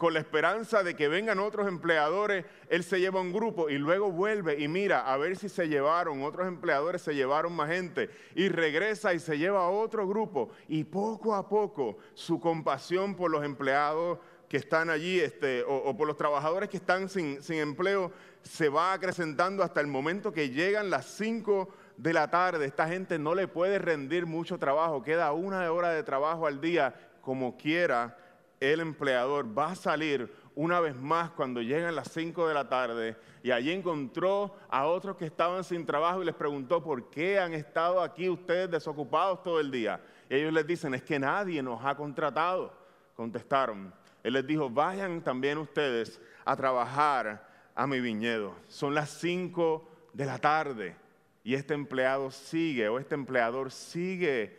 con 0.00 0.14
la 0.14 0.20
esperanza 0.20 0.82
de 0.82 0.96
que 0.96 1.08
vengan 1.08 1.38
otros 1.40 1.68
empleadores, 1.68 2.46
él 2.70 2.84
se 2.84 3.00
lleva 3.00 3.20
un 3.20 3.34
grupo 3.34 3.68
y 3.68 3.76
luego 3.76 4.10
vuelve 4.10 4.58
y 4.58 4.66
mira 4.66 5.00
a 5.00 5.18
ver 5.18 5.36
si 5.36 5.50
se 5.50 5.68
llevaron, 5.68 6.22
otros 6.22 6.48
empleadores 6.48 7.02
se 7.02 7.14
llevaron 7.14 7.52
más 7.52 7.68
gente 7.68 8.08
y 8.34 8.48
regresa 8.48 9.12
y 9.12 9.18
se 9.18 9.36
lleva 9.36 9.60
a 9.60 9.68
otro 9.68 10.08
grupo 10.08 10.52
y 10.68 10.84
poco 10.84 11.34
a 11.34 11.46
poco 11.46 11.98
su 12.14 12.40
compasión 12.40 13.14
por 13.14 13.30
los 13.30 13.44
empleados 13.44 14.18
que 14.48 14.56
están 14.56 14.88
allí 14.88 15.20
este, 15.20 15.64
o, 15.68 15.94
por 15.94 16.06
los 16.06 16.16
trabajadores 16.16 16.70
que 16.70 16.78
están 16.78 17.10
sin, 17.10 17.42
sin 17.42 17.58
empleo 17.58 18.10
se 18.40 18.70
va 18.70 18.94
acrecentando 18.94 19.62
hasta 19.62 19.82
el 19.82 19.86
momento 19.86 20.32
que 20.32 20.48
llegan 20.48 20.88
las 20.88 21.04
5 21.08 21.68
de 21.98 22.14
la 22.14 22.30
tarde. 22.30 22.64
Esta 22.64 22.88
gente 22.88 23.18
no 23.18 23.34
le 23.34 23.48
puede 23.48 23.78
rendir 23.78 24.24
mucho 24.24 24.56
trabajo, 24.56 25.02
queda 25.02 25.30
una 25.32 25.70
hora 25.70 25.90
de 25.90 26.02
trabajo 26.02 26.46
al 26.46 26.58
día 26.62 26.94
como 27.20 27.58
quiera 27.58 28.16
el 28.60 28.80
empleador 28.80 29.56
va 29.56 29.72
a 29.72 29.74
salir 29.74 30.30
una 30.54 30.80
vez 30.80 30.94
más 30.94 31.30
cuando 31.30 31.62
llegan 31.62 31.96
las 31.96 32.12
5 32.12 32.46
de 32.46 32.54
la 32.54 32.68
tarde 32.68 33.16
y 33.42 33.50
allí 33.50 33.70
encontró 33.70 34.54
a 34.68 34.86
otros 34.86 35.16
que 35.16 35.24
estaban 35.24 35.64
sin 35.64 35.86
trabajo 35.86 36.22
y 36.22 36.26
les 36.26 36.34
preguntó, 36.34 36.82
¿por 36.82 37.08
qué 37.08 37.38
han 37.38 37.54
estado 37.54 38.02
aquí 38.02 38.28
ustedes 38.28 38.70
desocupados 38.70 39.42
todo 39.42 39.58
el 39.58 39.70
día? 39.70 40.00
Y 40.28 40.34
ellos 40.34 40.52
les 40.52 40.66
dicen, 40.66 40.92
es 40.92 41.02
que 41.02 41.18
nadie 41.18 41.62
nos 41.62 41.82
ha 41.82 41.96
contratado. 41.96 42.78
Contestaron. 43.16 43.94
Él 44.22 44.34
les 44.34 44.46
dijo, 44.46 44.68
vayan 44.68 45.22
también 45.22 45.56
ustedes 45.56 46.20
a 46.44 46.54
trabajar 46.54 47.48
a 47.74 47.86
mi 47.86 48.00
viñedo. 48.00 48.54
Son 48.68 48.94
las 48.94 49.08
5 49.10 49.88
de 50.12 50.26
la 50.26 50.38
tarde 50.38 50.96
y 51.42 51.54
este 51.54 51.72
empleado 51.72 52.30
sigue 52.30 52.88
o 52.88 52.98
este 52.98 53.14
empleador 53.14 53.70
sigue 53.70 54.58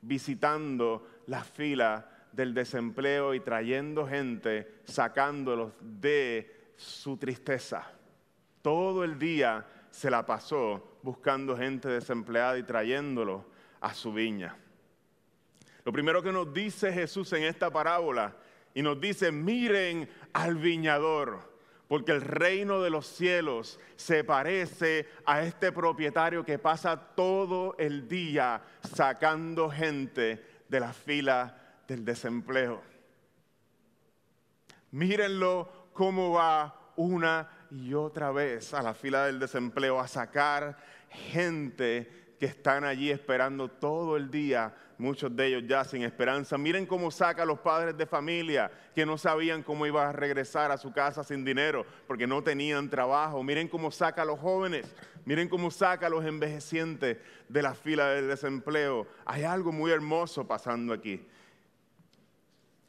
visitando 0.00 1.06
la 1.26 1.44
fila 1.44 2.11
del 2.32 2.54
desempleo 2.54 3.34
y 3.34 3.40
trayendo 3.40 4.06
gente, 4.06 4.80
sacándolos 4.84 5.72
de 5.80 6.72
su 6.76 7.16
tristeza. 7.16 7.90
Todo 8.62 9.04
el 9.04 9.18
día 9.18 9.66
se 9.90 10.10
la 10.10 10.24
pasó 10.24 10.98
buscando 11.02 11.56
gente 11.56 11.88
desempleada 11.88 12.58
y 12.58 12.62
trayéndolo 12.62 13.44
a 13.80 13.92
su 13.94 14.12
viña. 14.12 14.56
Lo 15.84 15.92
primero 15.92 16.22
que 16.22 16.32
nos 16.32 16.52
dice 16.52 16.92
Jesús 16.92 17.32
en 17.32 17.44
esta 17.44 17.70
parábola 17.70 18.36
y 18.72 18.82
nos 18.82 19.00
dice, 19.00 19.32
miren 19.32 20.08
al 20.32 20.56
viñador, 20.56 21.52
porque 21.88 22.12
el 22.12 22.22
reino 22.22 22.80
de 22.80 22.88
los 22.88 23.06
cielos 23.06 23.78
se 23.96 24.24
parece 24.24 25.08
a 25.26 25.42
este 25.42 25.72
propietario 25.72 26.44
que 26.44 26.58
pasa 26.58 26.96
todo 27.14 27.74
el 27.78 28.08
día 28.08 28.62
sacando 28.80 29.68
gente 29.68 30.42
de 30.68 30.80
la 30.80 30.92
fila 30.92 31.61
del 31.92 32.04
desempleo. 32.04 32.82
Mírenlo 34.92 35.90
cómo 35.92 36.32
va 36.32 36.92
una 36.96 37.48
y 37.70 37.94
otra 37.94 38.30
vez 38.32 38.74
a 38.74 38.82
la 38.82 38.94
fila 38.94 39.26
del 39.26 39.38
desempleo 39.38 40.00
a 40.00 40.08
sacar 40.08 40.78
gente 41.10 42.36
que 42.38 42.46
están 42.46 42.84
allí 42.84 43.10
esperando 43.10 43.68
todo 43.68 44.16
el 44.16 44.30
día, 44.30 44.74
muchos 44.98 45.34
de 45.36 45.46
ellos 45.46 45.62
ya 45.66 45.84
sin 45.84 46.02
esperanza. 46.02 46.58
Miren 46.58 46.86
cómo 46.86 47.10
saca 47.10 47.42
a 47.42 47.46
los 47.46 47.60
padres 47.60 47.96
de 47.96 48.06
familia 48.06 48.70
que 48.94 49.06
no 49.06 49.16
sabían 49.16 49.62
cómo 49.62 49.86
iban 49.86 50.08
a 50.08 50.12
regresar 50.12 50.70
a 50.70 50.78
su 50.78 50.92
casa 50.92 51.22
sin 51.22 51.44
dinero 51.44 51.86
porque 52.06 52.26
no 52.26 52.42
tenían 52.42 52.90
trabajo. 52.90 53.42
Miren 53.42 53.68
cómo 53.68 53.90
saca 53.90 54.22
a 54.22 54.24
los 54.24 54.40
jóvenes, 54.40 54.94
miren 55.24 55.48
cómo 55.48 55.70
saca 55.70 56.06
a 56.06 56.10
los 56.10 56.24
envejecientes 56.24 57.18
de 57.48 57.62
la 57.62 57.74
fila 57.74 58.08
del 58.08 58.28
desempleo. 58.28 59.06
Hay 59.24 59.44
algo 59.44 59.72
muy 59.72 59.90
hermoso 59.90 60.46
pasando 60.46 60.92
aquí. 60.94 61.24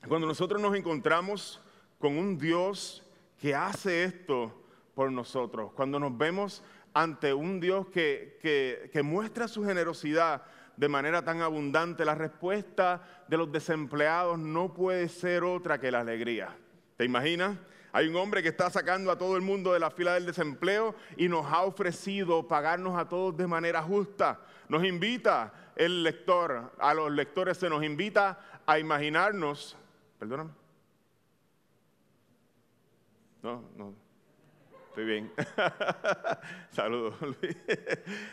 Cuando 0.08 0.28
nosotros 0.28 0.62
nos 0.62 0.76
encontramos 0.76 1.62
con 1.98 2.18
un 2.18 2.38
Dios 2.38 3.04
que 3.40 3.56
hace 3.56 4.04
esto 4.04 4.54
por 4.94 5.10
nosotros, 5.10 5.72
cuando 5.74 5.98
nos 5.98 6.18
vemos 6.18 6.62
ante 6.94 7.34
un 7.34 7.62
Dios 7.62 7.88
que, 7.88 8.92
muestra 9.02 9.48
su 9.48 9.64
generosidad 9.64 10.44
de 10.76 10.90
manera 10.90 11.24
tan 11.24 11.42
abundante, 11.42 12.04
la 12.04 12.16
respuesta 12.16 13.24
de 13.30 13.38
los 13.38 13.50
desempleados 13.50 14.38
no 14.38 14.74
puede 14.74 15.08
ser 15.08 15.46
otra 15.46 15.80
que 15.80 15.90
la 15.90 16.02
alegría. 16.02 16.54
¿Te 16.98 17.06
imaginas? 17.06 17.58
Hay 17.94 18.10
un 18.10 18.18
hombre 18.18 18.44
que 18.44 18.50
está 18.50 18.70
sacando 18.70 19.10
a 19.10 19.18
todo 19.18 19.38
el 19.38 19.42
mundo 19.42 19.72
de 19.72 19.80
la 19.80 19.90
fila 19.90 20.16
del 20.16 20.26
desempleo 20.26 20.96
y 21.16 21.30
nos 21.30 21.46
ha 21.46 21.62
ofrecido 21.62 22.46
pagarnos 22.48 23.00
a 23.00 23.08
todos 23.08 23.38
de 23.38 23.48
manera 23.48 23.82
justa. 23.82 24.42
Nos 24.68 24.84
invita 24.84 25.54
el 25.78 26.04
lector, 26.04 26.74
a 26.78 26.94
los 26.94 27.10
lectores 27.12 27.58
se 27.58 27.70
nos 27.70 27.84
invita 27.84 28.40
a 28.66 28.80
imaginarnos, 28.80 29.78
perdóname. 30.24 30.52
No, 33.42 33.70
no, 33.76 33.94
Estoy 34.88 35.06
bien. 35.06 35.32
Saludos, 36.70 37.20
Luis. 37.20 37.58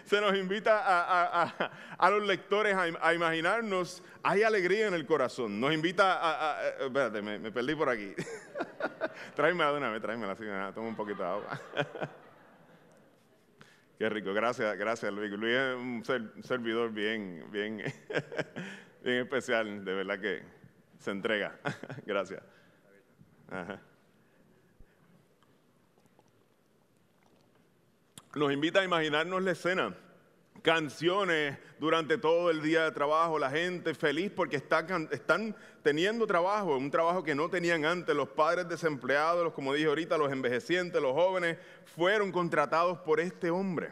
Se 0.05 0.21
nos 0.21 0.37
invita 0.37 0.83
a, 0.85 2.11
los 2.11 2.23
lectores 2.27 2.77
a, 2.77 3.15
imaginarnos, 3.15 4.05
hay 4.23 4.43
alegría 4.43 4.87
en 4.87 4.95
el 4.95 5.07
corazón. 5.07 5.59
Nos 5.59 5.73
invita 5.73 6.19
a... 6.21 6.69
espérate, 6.81 7.23
me, 7.23 7.51
perdí 7.51 7.75
por 7.75 7.89
aquí. 7.89 8.13
tráeme 9.35 9.65
de 9.65 9.73
una 9.73 9.91
vez, 9.91 10.03
tráeme 10.03 10.27
la 10.27 10.73
toma 10.73 10.89
un 10.89 10.97
poquito 10.97 11.23
de 11.23 11.29
agua. 11.29 11.61
Qué 13.99 14.09
rico, 14.11 14.33
gracias, 14.33 14.77
gracias 14.79 15.13
Luis. 15.13 15.33
Luis 15.33 15.55
es 15.55 15.77
un 15.77 16.05
servidor 16.45 16.93
bien, 16.93 17.47
bien, 17.51 17.83
bien 19.03 19.17
especial, 19.17 19.85
de 19.85 19.95
verdad 19.95 20.21
que 20.21 20.60
se 21.01 21.11
entrega. 21.11 21.59
gracias. 22.07 22.43
Nos 28.35 28.53
invita 28.53 28.81
a 28.81 28.85
imaginarnos 28.85 29.43
la 29.43 29.51
escena. 29.51 29.95
Canciones 30.63 31.59
durante 31.79 32.19
todo 32.19 32.51
el 32.51 32.61
día 32.63 32.85
de 32.85 32.93
trabajo, 32.93 33.39
la 33.39 33.51
gente 33.51 33.95
feliz 33.95 34.31
porque 34.31 34.57
están, 34.57 35.57
teniendo 35.83 36.27
trabajo, 36.27 36.77
un 36.77 36.91
trabajo 36.91 37.25
que 37.25 37.35
no 37.35 37.49
tenían 37.49 37.87
antes. 37.87 38.15
Los 38.15 38.29
padres 38.29 38.69
desempleados, 38.69 39.55
como 39.55 39.73
dije 39.73 39.89
ahorita, 39.89 40.19
los 40.19 40.31
envejecientes, 40.31 41.01
los 41.01 41.15
jóvenes, 41.15 41.57
fueron 41.97 42.31
contratados 42.31 42.99
por 42.99 43.21
este 43.21 43.51
hombre. 43.51 43.91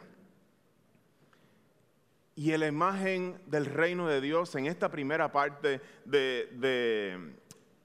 Y 2.39 2.55
la 2.55 2.67
imagen 2.67 3.37
del 3.47 3.65
reino 3.65 4.07
de 4.07 4.21
Dios 4.21 4.55
en 4.55 4.65
esta 4.65 4.89
primera 4.89 5.29
parte 5.29 5.81
de, 6.05 6.47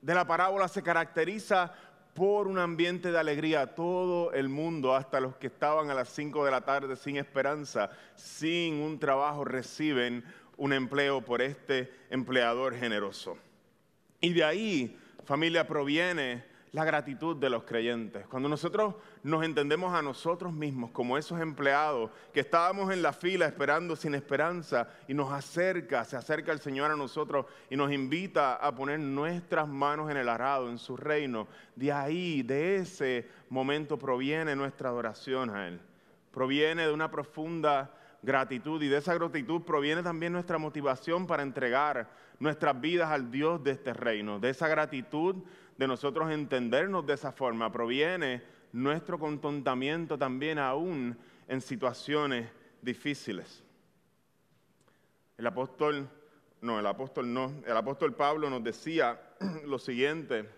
de 0.01 0.15
la 0.15 0.25
parábola 0.29 0.69
se 0.69 0.81
caracteriza 0.81 1.75
por 2.15 2.47
un 2.47 2.61
ambiente 2.61 3.11
de 3.11 3.19
alegría. 3.19 3.75
Todo 3.75 4.33
el 4.33 4.49
mundo, 4.49 4.95
hasta 4.95 5.19
los 5.19 5.35
que 5.39 5.49
estaban 5.49 5.91
a 5.91 5.95
las 5.95 6.09
5 6.11 6.45
de 6.45 6.53
la 6.53 6.61
tarde 6.61 6.95
sin 6.95 7.17
esperanza, 7.17 7.91
sin 8.15 8.75
un 8.75 9.01
trabajo, 9.01 9.45
reciben 9.45 10.23
un 10.57 10.73
empleo 10.73 11.21
por 11.21 11.43
este 11.43 11.93
empleador 12.09 12.77
generoso. 12.77 13.37
Y 14.21 14.35
de 14.35 14.45
ahí, 14.45 14.97
familia, 15.25 15.67
proviene 15.67 16.45
la 16.75 16.85
gratitud 16.85 17.37
de 17.37 17.49
los 17.49 17.63
creyentes. 17.63 18.27
Cuando 18.27 18.49
nosotros 18.49 18.97
nos 19.23 19.45
entendemos 19.45 19.95
a 19.95 20.03
nosotros 20.03 20.53
mismos 20.53 20.91
como 20.91 21.17
esos 21.17 21.41
empleados 21.41 22.11
que 22.33 22.41
estábamos 22.41 22.93
en 22.93 23.01
la 23.01 23.13
fila 23.13 23.47
esperando 23.47 23.95
sin 23.95 24.13
esperanza 24.17 24.89
y 25.07 25.15
nos 25.15 25.33
acerca, 25.33 26.05
se 26.05 26.17
acerca 26.17 26.51
el 26.51 26.59
Señor 26.59 26.91
a 26.91 26.97
nosotros 26.97 27.47
y 27.71 27.77
nos 27.77 27.93
invita 27.93 28.57
a 28.57 28.75
poner 28.75 28.99
nuestras 28.99 29.69
manos 29.69 30.11
en 30.11 30.17
el 30.17 30.29
arado, 30.29 30.69
en 30.69 30.79
su 30.79 30.97
reino, 30.97 31.47
de 31.77 31.93
ahí, 31.93 32.43
de 32.43 32.79
ese 32.79 33.29
momento 33.51 33.97
proviene 33.97 34.57
nuestra 34.57 34.89
adoración 34.89 35.51
a 35.51 35.69
Él. 35.69 35.81
Proviene 36.33 36.89
de 36.89 36.93
una 36.93 37.09
profunda 37.09 37.95
gratitud 38.21 38.83
y 38.83 38.89
de 38.89 38.97
esa 38.97 39.15
gratitud 39.15 39.63
proviene 39.63 40.03
también 40.03 40.33
nuestra 40.33 40.59
motivación 40.59 41.29
para 41.29 41.45
entregar 41.45 42.09
nuestras 42.39 42.81
vidas 42.81 43.11
al 43.11 43.31
Dios 43.31 43.63
de 43.63 43.73
este 43.73 43.93
reino. 43.93 44.39
De 44.39 44.51
esa 44.51 44.69
gratitud 44.69 45.37
de 45.77 45.87
nosotros 45.87 46.31
entendernos 46.31 47.07
de 47.07 47.15
esa 47.15 47.33
forma 47.33 47.71
proviene 47.73 48.43
nuestro 48.73 49.19
contentamiento 49.19 50.19
también 50.19 50.59
aún 50.59 51.17
en 51.49 51.61
situaciones 51.61 52.49
difíciles. 52.83 53.63
El 55.37 55.47
apóstol, 55.47 56.09
no, 56.61 56.79
el 56.79 56.87
apóstol 56.87 57.33
no, 57.33 57.53
el 57.67 57.77
apóstol 57.77 58.15
Pablo 58.15 58.49
nos 58.51 58.63
decía 58.63 59.21
lo 59.65 59.79
siguiente, 59.79 60.49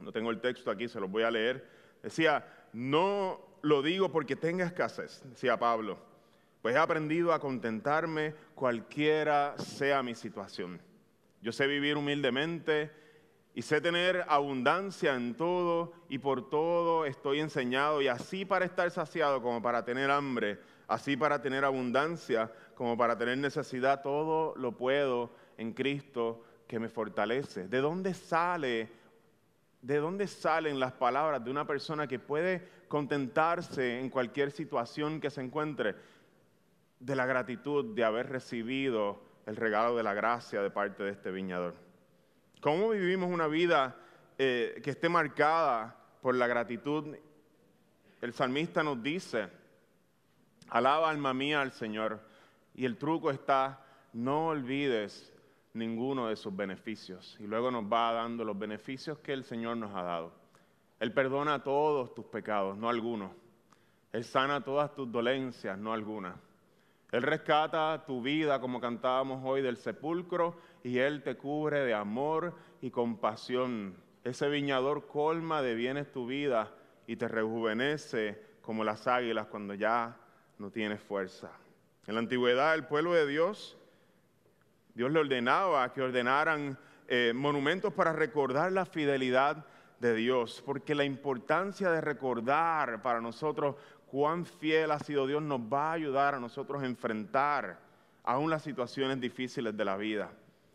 no 0.00 0.12
tengo 0.12 0.30
el 0.30 0.40
texto 0.40 0.70
aquí, 0.70 0.88
se 0.88 1.00
lo 1.00 1.08
voy 1.08 1.24
a 1.24 1.30
leer, 1.30 1.68
decía, 2.02 2.46
no 2.72 3.40
lo 3.62 3.82
digo 3.82 4.10
porque 4.10 4.36
tenga 4.36 4.64
escasez, 4.64 5.22
decía 5.24 5.58
Pablo, 5.58 5.98
pues 6.62 6.74
he 6.74 6.78
aprendido 6.78 7.32
a 7.32 7.40
contentarme 7.40 8.34
cualquiera 8.54 9.56
sea 9.58 10.02
mi 10.02 10.14
situación. 10.14 10.80
Yo 11.40 11.52
sé 11.52 11.66
vivir 11.66 11.96
humildemente 11.96 12.90
y 13.54 13.62
sé 13.62 13.80
tener 13.80 14.24
abundancia 14.28 15.14
en 15.14 15.34
todo 15.34 15.92
y 16.08 16.18
por 16.18 16.50
todo 16.50 17.06
estoy 17.06 17.40
enseñado 17.40 18.02
y 18.02 18.08
así 18.08 18.44
para 18.44 18.64
estar 18.64 18.90
saciado 18.90 19.40
como 19.42 19.62
para 19.62 19.84
tener 19.84 20.10
hambre, 20.10 20.58
así 20.86 21.16
para 21.16 21.40
tener 21.40 21.64
abundancia 21.64 22.52
como 22.74 22.96
para 22.96 23.16
tener 23.16 23.38
necesidad, 23.38 24.02
todo 24.02 24.54
lo 24.56 24.76
puedo 24.76 25.32
en 25.56 25.72
Cristo 25.72 26.42
que 26.66 26.78
me 26.78 26.88
fortalece. 26.88 27.68
¿De 27.68 27.80
dónde 27.80 28.14
sale 28.14 28.90
de 29.80 29.98
dónde 29.98 30.26
salen 30.26 30.80
las 30.80 30.92
palabras 30.92 31.44
de 31.44 31.50
una 31.50 31.66
persona 31.66 32.06
que 32.06 32.18
puede 32.18 32.68
contentarse 32.88 34.00
en 34.00 34.10
cualquier 34.10 34.50
situación 34.50 35.20
que 35.20 35.30
se 35.30 35.40
encuentre? 35.40 35.94
De 37.00 37.14
la 37.14 37.26
gratitud 37.26 37.94
de 37.94 38.04
haber 38.04 38.28
recibido 38.28 39.22
el 39.46 39.56
regalo 39.56 39.96
de 39.96 40.02
la 40.02 40.14
gracia 40.14 40.60
de 40.60 40.70
parte 40.70 41.02
de 41.02 41.10
este 41.10 41.30
viñador. 41.30 41.74
¿Cómo 42.60 42.90
vivimos 42.90 43.30
una 43.30 43.46
vida 43.46 43.96
eh, 44.36 44.80
que 44.82 44.90
esté 44.90 45.08
marcada 45.08 45.96
por 46.20 46.34
la 46.34 46.46
gratitud? 46.46 47.16
El 48.20 48.32
salmista 48.32 48.82
nos 48.82 49.02
dice, 49.02 49.48
alaba 50.68 51.08
alma 51.08 51.32
mía 51.32 51.60
al 51.60 51.72
Señor. 51.72 52.20
Y 52.74 52.84
el 52.84 52.96
truco 52.96 53.30
está, 53.30 53.84
no 54.12 54.48
olvides 54.48 55.32
ninguno 55.74 56.28
de 56.28 56.36
sus 56.36 56.54
beneficios. 56.54 57.36
Y 57.40 57.46
luego 57.46 57.70
nos 57.70 57.84
va 57.84 58.12
dando 58.12 58.44
los 58.44 58.58
beneficios 58.58 59.18
que 59.18 59.32
el 59.32 59.44
Señor 59.44 59.76
nos 59.76 59.94
ha 59.94 60.02
dado. 60.02 60.32
Él 61.00 61.12
perdona 61.12 61.62
todos 61.62 62.14
tus 62.14 62.26
pecados, 62.26 62.76
no 62.76 62.88
algunos. 62.88 63.30
Él 64.12 64.24
sana 64.24 64.62
todas 64.62 64.94
tus 64.94 65.10
dolencias, 65.10 65.78
no 65.78 65.92
algunas. 65.92 66.34
Él 67.10 67.22
rescata 67.22 68.04
tu 68.06 68.20
vida, 68.20 68.60
como 68.60 68.80
cantábamos 68.80 69.42
hoy, 69.44 69.62
del 69.62 69.78
sepulcro 69.78 70.56
y 70.82 70.98
Él 70.98 71.22
te 71.22 71.36
cubre 71.36 71.80
de 71.80 71.94
amor 71.94 72.54
y 72.82 72.90
compasión. 72.90 73.96
Ese 74.24 74.48
viñador 74.48 75.06
colma 75.06 75.62
de 75.62 75.74
bienes 75.74 76.12
tu 76.12 76.26
vida 76.26 76.70
y 77.06 77.16
te 77.16 77.26
rejuvenece 77.26 78.42
como 78.60 78.84
las 78.84 79.06
águilas 79.06 79.46
cuando 79.46 79.72
ya 79.72 80.18
no 80.58 80.70
tienes 80.70 81.00
fuerza. 81.00 81.50
En 82.06 82.14
la 82.14 82.20
antigüedad 82.20 82.74
el 82.74 82.84
pueblo 82.84 83.14
de 83.14 83.26
Dios, 83.26 83.78
Dios 84.94 85.10
le 85.10 85.20
ordenaba 85.20 85.90
que 85.92 86.02
ordenaran 86.02 86.78
eh, 87.06 87.32
monumentos 87.34 87.94
para 87.94 88.12
recordar 88.12 88.72
la 88.72 88.84
fidelidad 88.84 89.64
de 90.00 90.14
Dios, 90.14 90.62
porque 90.64 90.94
la 90.94 91.04
importancia 91.04 91.90
de 91.90 92.00
recordar 92.00 93.00
para 93.02 93.20
nosotros 93.20 93.76
cuán 94.10 94.44
fiel 94.44 94.90
ha 94.90 94.98
sido 94.98 95.26
Dios 95.26 95.42
nos 95.42 95.60
va 95.60 95.90
a 95.90 95.94
ayudar 95.94 96.34
a 96.34 96.40
nosotros 96.40 96.82
a 96.82 96.86
enfrentar 96.86 97.78
aún 98.24 98.50
las 98.50 98.62
situaciones 98.62 99.20
difíciles 99.20 99.76
de 99.76 99.84
la 99.84 99.96
vida. 99.96 100.30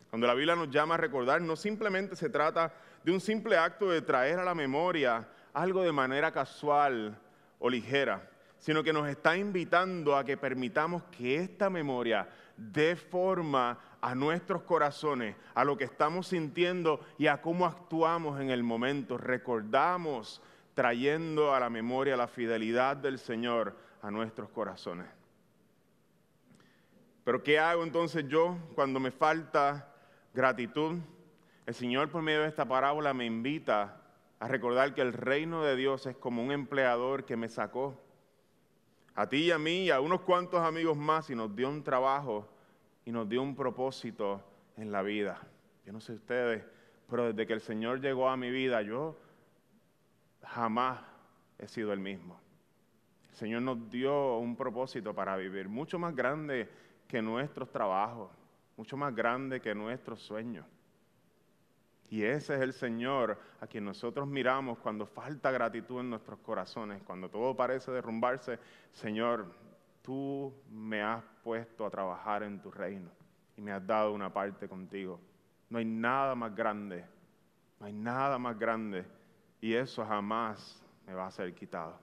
Cuando 0.10 0.28
la 0.28 0.34
Biblia 0.34 0.56
nos 0.56 0.70
llama 0.70 0.96
a 0.96 0.98
recordar, 0.98 1.42
no 1.42 1.56
simplemente 1.56 2.16
se 2.16 2.30
trata 2.30 2.72
de 3.04 3.12
un 3.12 3.20
simple 3.20 3.58
acto 3.58 3.90
de 3.90 4.02
traer 4.02 4.40
a 4.40 4.44
la 4.44 4.56
memoria 4.56 5.28
algo 5.54 5.82
de 5.82 5.92
manera 5.92 6.32
casual 6.32 7.18
o 7.60 7.70
ligera, 7.70 8.30
sino 8.58 8.84
que 8.84 8.94
nos 8.94 9.08
está 9.08 9.36
invitando 9.36 10.16
a 10.16 10.24
que 10.24 10.38
permitamos 10.38 11.04
que 11.06 11.38
esta 11.38 11.70
memoria 11.70 12.28
dé 12.56 12.96
forma 12.96 13.80
a 14.02 14.16
nuestros 14.16 14.64
corazones, 14.64 15.36
a 15.56 15.64
lo 15.64 15.78
que 15.78 15.86
estamos 15.86 16.28
sintiendo 16.28 17.00
y 17.18 17.28
a 17.28 17.42
cómo 17.42 17.66
actuamos 17.66 18.40
en 18.40 18.52
el 18.52 18.62
momento. 18.62 19.18
Recordamos 19.18 20.42
trayendo 20.74 21.54
a 21.54 21.60
la 21.60 21.70
memoria 21.70 22.18
la 22.18 22.28
fidelidad 22.28 22.98
del 22.98 23.20
Señor 23.20 23.76
a 24.02 24.12
nuestros 24.12 24.50
corazones. 24.50 25.08
Pero 27.24 27.42
¿qué 27.44 27.60
hago 27.60 27.84
entonces 27.84 28.28
yo 28.28 28.58
cuando 28.76 29.00
me 29.00 29.12
falta 29.12 29.94
gratitud? 30.34 30.98
El 31.66 31.74
Señor 31.74 32.10
por 32.10 32.22
medio 32.22 32.42
de 32.42 32.50
esta 32.50 32.66
parábola 32.66 33.14
me 33.14 33.26
invita 33.26 34.02
a 34.40 34.48
recordar 34.48 34.94
que 34.94 35.02
el 35.02 35.14
reino 35.14 35.64
de 35.64 35.78
Dios 35.78 36.06
es 36.06 36.18
como 36.18 36.44
un 36.44 36.52
empleador 36.52 37.24
que 37.24 37.38
me 37.38 37.48
sacó 37.48 37.98
a 39.16 39.30
ti 39.30 39.46
y 39.46 39.52
a 39.52 39.60
mí 39.60 39.86
y 39.86 39.92
a 39.92 40.02
unos 40.02 40.22
cuantos 40.22 40.60
amigos 40.62 40.98
más 40.98 41.30
y 41.30 41.36
nos 41.36 41.56
dio 41.56 41.70
un 41.70 41.84
trabajo 41.84 42.50
y 43.06 43.12
nos 43.12 43.30
dio 43.30 43.42
un 43.42 43.56
propósito 43.56 44.44
en 44.76 44.92
la 44.92 45.02
vida. 45.02 45.40
Yo 45.86 45.94
no 45.94 46.02
sé 46.02 46.14
ustedes, 46.14 46.64
pero 47.10 47.28
desde 47.32 47.48
que 47.48 47.54
el 47.54 47.62
Señor 47.62 48.02
llegó 48.02 48.28
a 48.28 48.36
mi 48.36 48.50
vida, 48.50 48.82
yo 48.82 49.18
jamás 50.44 51.00
he 51.58 51.68
sido 51.68 51.94
el 51.94 52.00
mismo. 52.00 52.40
El 53.30 53.36
Señor 53.36 53.62
nos 53.64 53.90
dio 53.90 54.38
un 54.38 54.56
propósito 54.56 55.14
para 55.14 55.36
vivir, 55.36 55.68
mucho 55.68 55.98
más 55.98 56.16
grande 56.16 56.70
que 57.08 57.22
nuestros 57.22 57.72
trabajos, 57.72 58.32
mucho 58.78 58.96
más 58.98 59.16
grande 59.16 59.60
que 59.60 59.74
nuestros 59.74 60.22
sueños. 60.22 60.66
Y 62.10 62.24
ese 62.24 62.56
es 62.56 62.62
el 62.62 62.74
Señor 62.74 63.40
a 63.60 63.66
quien 63.66 63.86
nosotros 63.86 64.28
miramos 64.28 64.78
cuando 64.78 65.08
falta 65.08 65.50
gratitud 65.50 66.02
en 66.02 66.12
nuestros 66.12 66.38
corazones, 66.40 67.02
cuando 67.02 67.28
todo 67.28 67.56
parece 67.56 67.92
derrumbarse. 67.92 68.60
Señor, 68.92 69.52
tú 70.04 70.54
me 70.70 71.02
has 71.02 71.24
puesto 71.44 71.86
a 71.86 71.90
trabajar 71.90 72.44
en 72.44 72.62
tu 72.62 72.70
reino 72.70 73.10
y 73.58 73.62
me 73.62 73.72
has 73.72 73.86
dado 73.86 74.14
una 74.14 74.32
parte 74.32 74.68
contigo. 74.68 75.20
No 75.70 75.80
hay 75.80 75.86
nada 75.86 76.36
más 76.36 76.56
grande, 76.56 77.04
no 77.80 77.88
hay 77.88 77.94
nada 77.94 78.38
más 78.38 78.60
grande 78.60 79.06
y 79.64 79.76
eso 79.76 80.06
jamás 80.06 80.84
me 81.08 81.14
va 81.14 81.26
a 81.26 81.32
ser 81.32 81.54
quitado. 81.54 81.98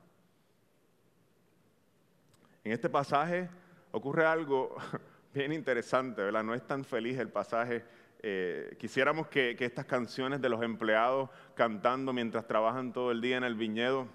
En 2.64 2.72
este 2.72 2.88
pasaje 2.88 3.50
ocurre 3.92 4.24
algo 4.24 4.74
bien 5.34 5.52
interesante, 5.52 6.22
¿verdad? 6.22 6.42
No 6.42 6.54
es 6.54 6.66
tan 6.66 6.86
feliz 6.86 7.18
el 7.18 7.28
pasaje 7.28 7.84
eh, 8.22 8.76
quisiéramos 8.78 9.28
que, 9.28 9.54
estas 9.60 9.84
canciones 9.84 10.40
de 10.40 10.48
los 10.48 10.62
empleados 10.62 11.28
cantando 11.54 12.14
mientras 12.14 12.46
trabajan 12.46 12.94
todo 12.94 13.10
el 13.10 13.20
día 13.20 13.36
en 13.36 13.44
el 13.44 13.54
viñedo 13.54 14.08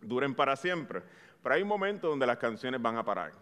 duren 0.00 0.34
para 0.34 0.56
siempre. 0.56 1.00
Pero 1.44 1.54
hay 1.54 1.62
un 1.62 1.68
momento 1.68 2.08
donde 2.08 2.26
las 2.26 2.38
canciones 2.38 2.82
van 2.82 2.96
a 2.96 3.04
parar. 3.04 3.34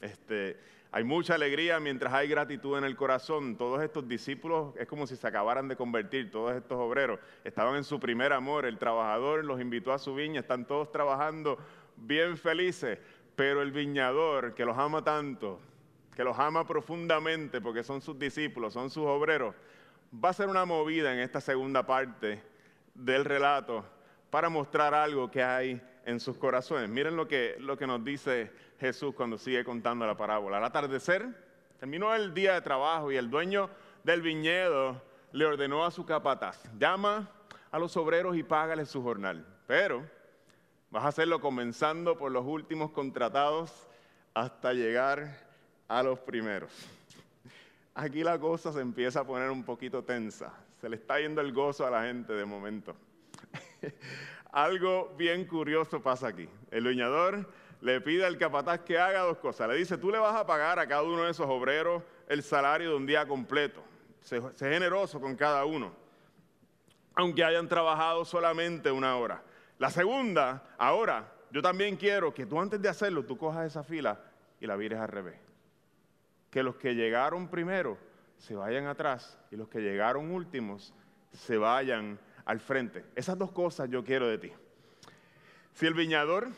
Este, 0.00 0.60
hay 0.90 1.04
mucha 1.04 1.34
alegría 1.34 1.78
mientras 1.80 2.14
hay 2.14 2.28
gratitud 2.28 2.78
en 2.78 2.84
el 2.84 2.96
corazón. 2.96 3.56
Todos 3.56 3.82
estos 3.82 4.08
discípulos 4.08 4.74
es 4.78 4.86
como 4.86 5.06
si 5.06 5.16
se 5.16 5.26
acabaran 5.26 5.68
de 5.68 5.76
convertir, 5.76 6.30
todos 6.30 6.56
estos 6.56 6.78
obreros 6.78 7.20
estaban 7.44 7.76
en 7.76 7.84
su 7.84 8.00
primer 8.00 8.32
amor. 8.32 8.64
El 8.64 8.78
trabajador 8.78 9.44
los 9.44 9.60
invitó 9.60 9.92
a 9.92 9.98
su 9.98 10.14
viña, 10.14 10.40
están 10.40 10.66
todos 10.66 10.90
trabajando 10.90 11.58
bien 11.96 12.38
felices, 12.38 12.98
pero 13.36 13.60
el 13.60 13.70
viñador 13.70 14.54
que 14.54 14.64
los 14.64 14.78
ama 14.78 15.04
tanto, 15.04 15.60
que 16.16 16.24
los 16.24 16.38
ama 16.38 16.66
profundamente 16.66 17.60
porque 17.60 17.84
son 17.84 18.00
sus 18.00 18.18
discípulos, 18.18 18.72
son 18.72 18.88
sus 18.88 19.04
obreros, 19.04 19.54
va 20.12 20.30
a 20.30 20.32
ser 20.32 20.48
una 20.48 20.64
movida 20.64 21.12
en 21.12 21.20
esta 21.20 21.40
segunda 21.40 21.84
parte 21.84 22.42
del 22.94 23.26
relato 23.26 23.84
para 24.30 24.48
mostrar 24.48 24.94
algo 24.94 25.30
que 25.30 25.42
hay 25.42 25.82
en 26.08 26.20
sus 26.20 26.38
corazones. 26.38 26.88
Miren 26.88 27.16
lo 27.16 27.28
que, 27.28 27.56
lo 27.60 27.76
que 27.76 27.86
nos 27.86 28.02
dice 28.02 28.50
Jesús 28.80 29.14
cuando 29.14 29.36
sigue 29.36 29.62
contando 29.62 30.06
la 30.06 30.16
parábola. 30.16 30.56
Al 30.56 30.64
atardecer, 30.64 31.28
terminó 31.78 32.14
el 32.14 32.32
día 32.32 32.54
de 32.54 32.62
trabajo 32.62 33.12
y 33.12 33.16
el 33.16 33.28
dueño 33.28 33.68
del 34.04 34.22
viñedo 34.22 35.02
le 35.32 35.44
ordenó 35.44 35.84
a 35.84 35.90
su 35.90 36.06
capataz, 36.06 36.62
llama 36.78 37.30
a 37.70 37.78
los 37.78 37.94
obreros 37.98 38.38
y 38.38 38.42
págales 38.42 38.88
su 38.88 39.02
jornal. 39.02 39.44
Pero 39.66 40.02
vas 40.90 41.04
a 41.04 41.08
hacerlo 41.08 41.42
comenzando 41.42 42.16
por 42.16 42.32
los 42.32 42.46
últimos 42.46 42.90
contratados 42.90 43.86
hasta 44.32 44.72
llegar 44.72 45.46
a 45.88 46.02
los 46.02 46.18
primeros. 46.20 46.72
Aquí 47.94 48.24
la 48.24 48.38
cosa 48.38 48.72
se 48.72 48.80
empieza 48.80 49.20
a 49.20 49.26
poner 49.26 49.50
un 49.50 49.62
poquito 49.62 50.02
tensa. 50.02 50.54
Se 50.80 50.88
le 50.88 50.96
está 50.96 51.20
yendo 51.20 51.42
el 51.42 51.52
gozo 51.52 51.86
a 51.86 51.90
la 51.90 52.04
gente 52.04 52.32
de 52.32 52.46
momento. 52.46 52.96
Algo 54.50 55.14
bien 55.16 55.44
curioso 55.46 56.02
pasa 56.02 56.28
aquí. 56.28 56.48
El 56.70 56.84
leñador 56.84 57.48
le 57.80 58.00
pide 58.00 58.24
al 58.24 58.38
capataz 58.38 58.80
que 58.80 58.98
haga 58.98 59.20
dos 59.20 59.38
cosas. 59.38 59.68
Le 59.68 59.76
dice, 59.76 59.98
tú 59.98 60.10
le 60.10 60.18
vas 60.18 60.34
a 60.34 60.46
pagar 60.46 60.78
a 60.78 60.86
cada 60.86 61.02
uno 61.02 61.24
de 61.24 61.30
esos 61.30 61.46
obreros 61.48 62.02
el 62.28 62.42
salario 62.42 62.90
de 62.90 62.96
un 62.96 63.06
día 63.06 63.26
completo. 63.26 63.82
Sé, 64.20 64.40
generoso 64.58 65.20
con 65.20 65.36
cada 65.36 65.64
uno, 65.64 65.92
aunque 67.14 67.44
hayan 67.44 67.68
trabajado 67.68 68.24
solamente 68.24 68.90
una 68.90 69.16
hora. 69.16 69.42
La 69.78 69.90
segunda, 69.90 70.64
ahora, 70.76 71.32
yo 71.50 71.62
también 71.62 71.96
quiero 71.96 72.34
que 72.34 72.44
tú 72.44 72.60
antes 72.60 72.82
de 72.82 72.88
hacerlo, 72.88 73.24
tú 73.24 73.38
cojas 73.38 73.66
esa 73.66 73.84
fila 73.84 74.20
y 74.60 74.66
la 74.66 74.76
vires 74.76 74.98
al 74.98 75.08
revés 75.08 75.48
que 76.50 76.62
los 76.62 76.76
que 76.76 76.94
llegaron 76.94 77.48
primero 77.48 77.98
se 78.36 78.54
vayan 78.54 78.86
atrás 78.86 79.38
y 79.50 79.56
los 79.56 79.68
que 79.68 79.80
llegaron 79.80 80.30
últimos 80.30 80.94
se 81.32 81.58
vayan 81.58 82.18
al 82.48 82.60
frente. 82.60 83.04
Esas 83.14 83.38
dos 83.38 83.52
cosas 83.52 83.90
yo 83.90 84.02
quiero 84.02 84.26
de 84.26 84.38
ti. 84.38 84.50
Si 85.74 85.86
el 85.86 85.92
viñador 85.92 86.48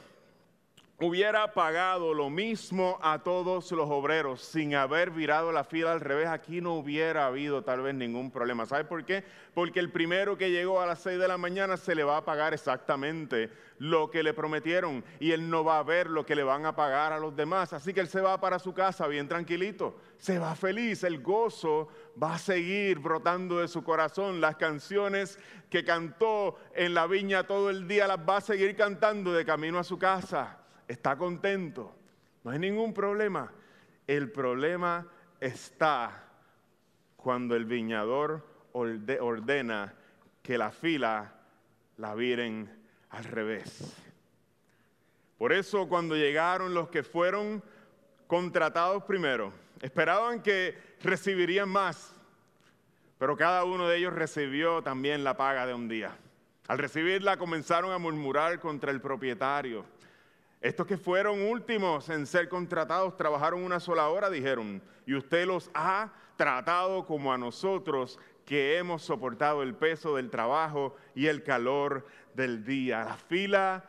hubiera 1.03 1.55
pagado 1.55 2.13
lo 2.13 2.29
mismo 2.29 2.99
a 3.01 3.23
todos 3.23 3.73
los 3.73 3.89
obreros 3.89 4.43
sin 4.43 4.75
haber 4.75 5.11
virado 5.11 5.51
la 5.51 5.65
fila 5.65 5.93
al 5.93 6.01
revés, 6.01 6.29
aquí 6.29 6.61
no 6.61 6.75
hubiera 6.75 7.27
habido 7.27 7.65
tal 7.65 7.81
vez 7.81 7.95
ningún 7.95 8.31
problema. 8.31 8.67
¿Sabe 8.67 8.85
por 8.85 9.05
qué? 9.07 9.25
Porque 9.55 9.81
el 9.81 9.91
primero 9.91 10.37
que 10.37 10.51
llegó 10.51 10.81
a 10.81 10.87
las 10.87 11.01
6 11.01 11.19
de 11.19 11.27
la 11.27 11.39
mañana 11.39 11.79
se 11.79 11.95
le 11.95 12.05
va 12.05 12.19
a 12.19 12.25
pagar 12.25 12.53
exactamente 12.53 13.51
lo 13.79 14.11
que 14.11 14.23
le 14.23 14.35
prometieron 14.35 15.03
y 15.21 15.33
él 15.33 15.49
no 15.49 15.65
va 15.65 15.79
a 15.79 15.83
ver 15.83 16.11
lo 16.11 16.27
que 16.27 16.37
le 16.37 16.43
van 16.43 16.67
a 16.67 16.77
pagar 16.77 17.15
a 17.15 17.19
los 17.19 17.35
demás. 17.35 17.73
Así 17.73 17.95
que 17.95 18.01
él 18.01 18.09
se 18.09 18.21
va 18.21 18.39
para 18.39 18.59
su 18.59 18.75
casa 18.75 19.07
bien 19.07 19.27
tranquilito, 19.27 19.97
se 20.19 20.39
va 20.39 20.55
feliz, 20.55 21.03
el 21.05 21.23
gozo 21.23 21.89
va 22.23 22.35
a 22.35 22.39
seguir 22.39 22.99
brotando 22.99 23.59
de 23.61 23.69
su 23.69 23.83
corazón. 23.83 24.43
Las 24.43 24.57
canciones 24.57 25.39
que 25.71 25.83
cantó 25.83 26.59
en 26.75 26.93
la 26.93 27.07
viña 27.07 27.45
todo 27.45 27.71
el 27.71 27.89
día 27.89 28.07
las 28.07 28.19
va 28.19 28.37
a 28.37 28.43
seguir 28.43 28.77
cantando 28.77 29.33
de 29.33 29.47
camino 29.47 29.79
a 29.79 29.85
su 29.85 29.99
casa 29.99 30.59
está 30.90 31.16
contento, 31.16 31.94
no 32.42 32.50
hay 32.50 32.59
ningún 32.59 32.92
problema. 32.92 33.53
El 34.09 34.33
problema 34.33 35.07
está 35.38 36.24
cuando 37.16 37.55
el 37.55 37.64
viñador 37.64 38.44
ordena 38.72 39.94
que 40.42 40.59
la 40.59 40.72
fila 40.72 41.33
la 41.96 42.14
viren 42.16 42.68
al 43.11 43.24
revés. 43.24 43.94
Por 45.38 45.53
eso 45.53 45.88
cuando 45.88 46.16
llegaron 46.16 46.74
los 46.74 46.88
que 46.88 47.05
fueron 47.05 47.62
contratados 48.26 49.05
primero, 49.05 49.53
esperaban 49.81 50.42
que 50.42 50.76
recibirían 51.03 51.68
más, 51.68 52.12
pero 53.16 53.37
cada 53.37 53.62
uno 53.64 53.87
de 53.87 53.98
ellos 53.98 54.12
recibió 54.12 54.83
también 54.83 55.22
la 55.22 55.37
paga 55.37 55.66
de 55.66 55.74
un 55.74 55.88
día. 55.88 56.16
Al 56.66 56.79
recibirla 56.79 57.37
comenzaron 57.37 57.92
a 57.92 57.98
murmurar 57.98 58.59
contra 58.59 58.90
el 58.90 59.00
propietario 59.00 59.85
estos 60.61 60.87
que 60.87 60.99
fueron 60.99 61.40
últimos 61.40 62.11
en 62.11 62.27
ser 62.27 62.49
contratados 62.49 63.16
trabajaron 63.16 63.62
una 63.62 63.81
sola 63.81 64.09
hora, 64.09 64.29
dijeron, 64.29 64.83
y 65.07 65.14
usted 65.14 65.46
los 65.46 65.70
ha 65.73 66.12
tratado 66.37 67.07
como 67.07 67.33
a 67.33 67.38
nosotros 67.38 68.18
que 68.44 68.77
hemos 68.77 69.03
soportado 69.03 69.62
el 69.62 69.75
peso 69.75 70.16
del 70.16 70.29
trabajo 70.29 70.96
y 71.14 71.27
el 71.29 71.42
calor 71.42 72.07
del 72.35 72.64
día. 72.64 73.05
La 73.05 73.16
fila 73.16 73.85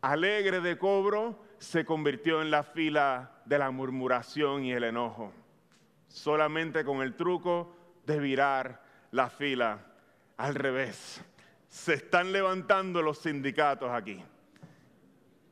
alegre 0.00 0.60
de 0.60 0.78
cobro 0.78 1.42
se 1.58 1.84
convirtió 1.84 2.40
en 2.40 2.50
la 2.52 2.62
fila 2.62 3.40
de 3.44 3.58
la 3.58 3.70
murmuración 3.72 4.64
y 4.64 4.72
el 4.72 4.84
enojo, 4.84 5.32
solamente 6.06 6.84
con 6.84 7.02
el 7.02 7.16
truco 7.16 7.74
de 8.04 8.20
virar 8.20 8.82
la 9.10 9.28
fila 9.28 9.86
al 10.36 10.54
revés. 10.54 11.20
se 11.68 11.94
están 11.94 12.32
levantando 12.32 13.02
los 13.02 13.18
sindicatos 13.18 13.90
aquí. 13.90 14.22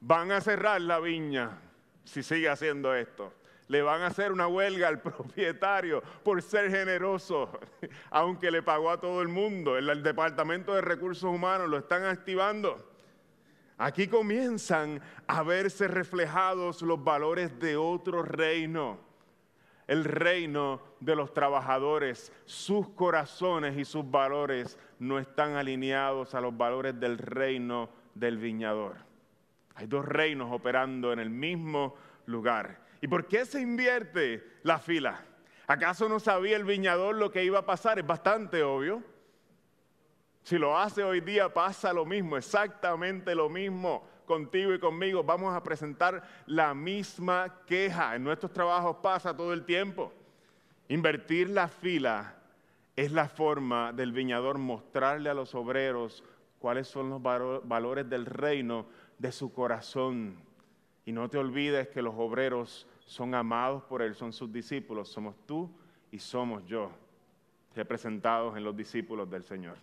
Van 0.07 0.33
a 0.33 0.43
cerrar 0.43 0.83
la 0.83 1.01
viña 1.01 1.59
si 2.05 2.23
sigue 2.23 2.51
haciendo 2.51 2.95
esto. 2.95 3.33
Le 3.69 3.81
van 3.81 4.03
a 4.03 4.09
hacer 4.09 4.33
una 4.33 4.47
huelga 4.47 4.87
al 4.87 5.01
propietario 5.03 6.03
por 6.23 6.43
ser 6.43 6.71
generoso, 6.71 7.49
aunque 8.11 8.51
le 8.51 8.63
pagó 8.63 8.91
a 8.91 9.01
todo 9.01 9.23
el 9.23 9.29
mundo. 9.29 9.79
El, 9.79 10.03
Departamento 10.03 10.75
de 10.75 10.83
Recursos 10.83 11.25
Humanos 11.25 11.71
lo 11.71 11.79
están 11.79 12.05
activando. 12.05 12.87
Aquí 13.79 14.07
comienzan 14.07 15.01
a 15.27 15.43
verse 15.43 15.89
reflejados 15.89 16.83
los 16.83 17.03
valores 17.03 17.59
de 17.59 17.79
otro 17.79 18.23
reino, 18.23 18.99
el 19.87 20.05
reino 20.05 20.83
de 21.01 21.17
los 21.17 21.33
trabajadores. 21.33 22.31
Sus 22.45 22.91
corazones 22.91 23.79
y 23.79 23.87
sus 23.87 24.11
valores 24.11 24.79
no 24.99 25.19
están 25.19 25.57
alineados 25.57 26.35
a 26.35 26.43
los 26.43 26.55
valores 26.55 27.01
del 27.01 27.17
reino 27.17 27.89
del 28.15 28.37
viñador. 28.37 29.14
Hay 29.75 29.87
dos 29.87 30.05
reinos 30.05 30.53
operando 30.53 31.13
en 31.13 31.19
el 31.19 31.31
mismo 31.31 31.95
lugar. 32.27 32.81
¿Y 33.01 33.09
por 33.09 33.27
qué 33.27 33.45
se 33.45 33.61
invierte 33.61 34.59
la 34.63 34.79
fila? 34.79 35.21
¿Acaso 35.67 36.09
no 36.09 36.21
sabía 36.21 36.57
el 36.57 36.65
viñador 36.65 37.17
lo 37.17 37.31
que 37.31 37.45
iba 37.45 37.61
a 37.61 37.67
pasar? 37.67 37.99
Es 37.99 38.07
bastante 38.07 38.63
obvio. 38.63 39.03
Si 40.43 40.59
lo 40.59 40.79
hace 40.79 41.03
hoy 41.03 41.21
día 41.21 41.53
pasa 41.53 41.93
lo 41.93 42.05
mismo, 42.05 42.37
exactamente 42.37 43.35
lo 43.35 43.49
mismo 43.49 44.07
contigo 44.27 44.75
y 44.75 44.79
conmigo. 44.79 45.23
Vamos 45.23 45.55
a 45.55 45.63
presentar 45.63 46.23
la 46.47 46.75
misma 46.75 47.63
queja. 47.67 48.15
En 48.15 48.25
nuestros 48.25 48.53
trabajos 48.53 48.97
pasa 49.03 49.35
todo 49.35 49.53
el 49.53 49.65
tiempo. 49.65 50.13
Invertir 50.89 51.49
la 51.49 51.67
fila 51.69 52.35
es 52.95 53.11
la 53.11 53.29
forma 53.29 53.93
del 53.93 54.13
viñador 54.13 54.59
mostrarle 54.59 55.31
a 55.31 55.35
los 55.35 55.55
obreros 55.55 56.23
cuáles 56.59 56.89
son 56.89 57.11
los 57.11 57.23
valores 57.23 58.09
del 58.09 58.27
reino 58.27 58.87
de 59.19 59.33
su 59.33 59.53
corazón. 59.53 60.37
Y 61.05 61.13
no 61.13 61.29
te 61.29 61.39
olvides 61.39 61.89
que 61.89 62.03
los 62.03 62.15
obreros 62.17 62.87
son 63.07 63.35
amados 63.35 63.83
por 63.85 64.03
Él, 64.03 64.15
son 64.15 64.33
sus 64.33 64.53
discípulos, 64.53 65.09
somos 65.09 65.35
tú 65.47 65.71
y 66.11 66.19
somos 66.19 66.65
yo, 66.67 66.91
representados 67.75 68.57
en 68.57 68.65
los 68.65 68.77
discípulos 68.77 69.29
del 69.31 69.45
Señor. 69.45 69.77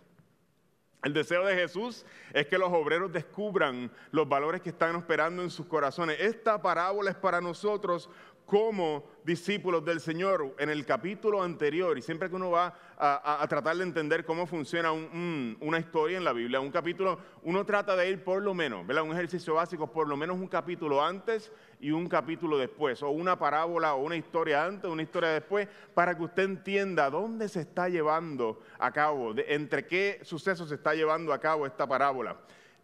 El 1.02 1.12
deseo 1.12 1.44
de 1.44 1.56
Jesús 1.56 2.06
es 2.32 2.46
que 2.46 2.58
los 2.58 2.72
obreros 2.72 3.12
descubran 3.12 3.90
los 4.12 4.28
valores 4.28 4.60
que 4.60 4.70
están 4.70 4.94
esperando 4.94 5.42
en 5.42 5.50
sus 5.50 5.66
corazones. 5.66 6.20
Esta 6.20 6.62
parábola 6.62 7.10
es 7.10 7.16
para 7.16 7.40
nosotros 7.40 8.08
como 8.46 9.04
discípulos 9.24 9.84
del 9.84 10.00
Señor 10.00 10.54
en 10.58 10.68
el 10.68 10.84
capítulo 10.84 11.42
anterior, 11.42 11.96
y 11.96 12.02
siempre 12.02 12.28
que 12.28 12.36
uno 12.36 12.50
va 12.50 12.74
a, 12.98 13.46
tratar 13.48 13.76
de 13.76 13.82
entender 13.82 14.24
cómo 14.24 14.46
funciona 14.46 14.92
una 14.92 15.78
historia 15.78 16.18
en 16.18 16.24
la 16.24 16.32
Biblia, 16.32 16.60
un 16.60 16.70
capítulo, 16.70 17.18
uno 17.42 17.64
trata 17.64 17.96
de 17.96 18.10
ir 18.10 18.22
por 18.22 18.42
lo 18.42 18.54
menos, 18.54 18.86
¿verdad? 18.86 19.04
Un 19.04 19.12
ejercicio 19.12 19.54
básico, 19.54 19.90
por 19.90 20.08
lo 20.08 20.16
menos 20.16 20.36
un 20.36 20.48
capítulo 20.48 21.04
antes 21.04 21.50
y 21.80 21.90
un 21.90 22.08
capítulo 22.08 22.58
después, 22.58 23.02
o 23.02 23.10
una 23.10 23.38
parábola 23.38 23.94
o 23.94 24.02
una 24.02 24.16
historia 24.16 24.64
antes, 24.64 24.90
una 24.90 25.02
historia 25.02 25.30
después, 25.30 25.68
para 25.94 26.16
que 26.16 26.22
usted 26.22 26.44
entienda 26.44 27.10
dónde 27.10 27.48
se 27.48 27.60
está 27.60 27.88
llevando 27.88 28.60
a 28.78 28.92
cabo, 28.92 29.34
entre 29.36 29.86
qué 29.86 30.20
sucesos 30.22 30.68
se 30.68 30.76
está 30.76 30.94
llevando 30.94 31.32
a 31.32 31.40
cabo 31.40 31.66
esta 31.66 31.86
parábola. 31.86 32.36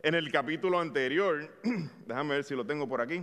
En 0.03 0.15
el 0.15 0.31
capítulo 0.31 0.81
anterior, 0.81 1.51
déjame 2.07 2.35
ver 2.37 2.45
si 2.45 2.55
lo 2.55 2.65
tengo 2.65 2.89
por 2.89 3.01
aquí, 3.01 3.17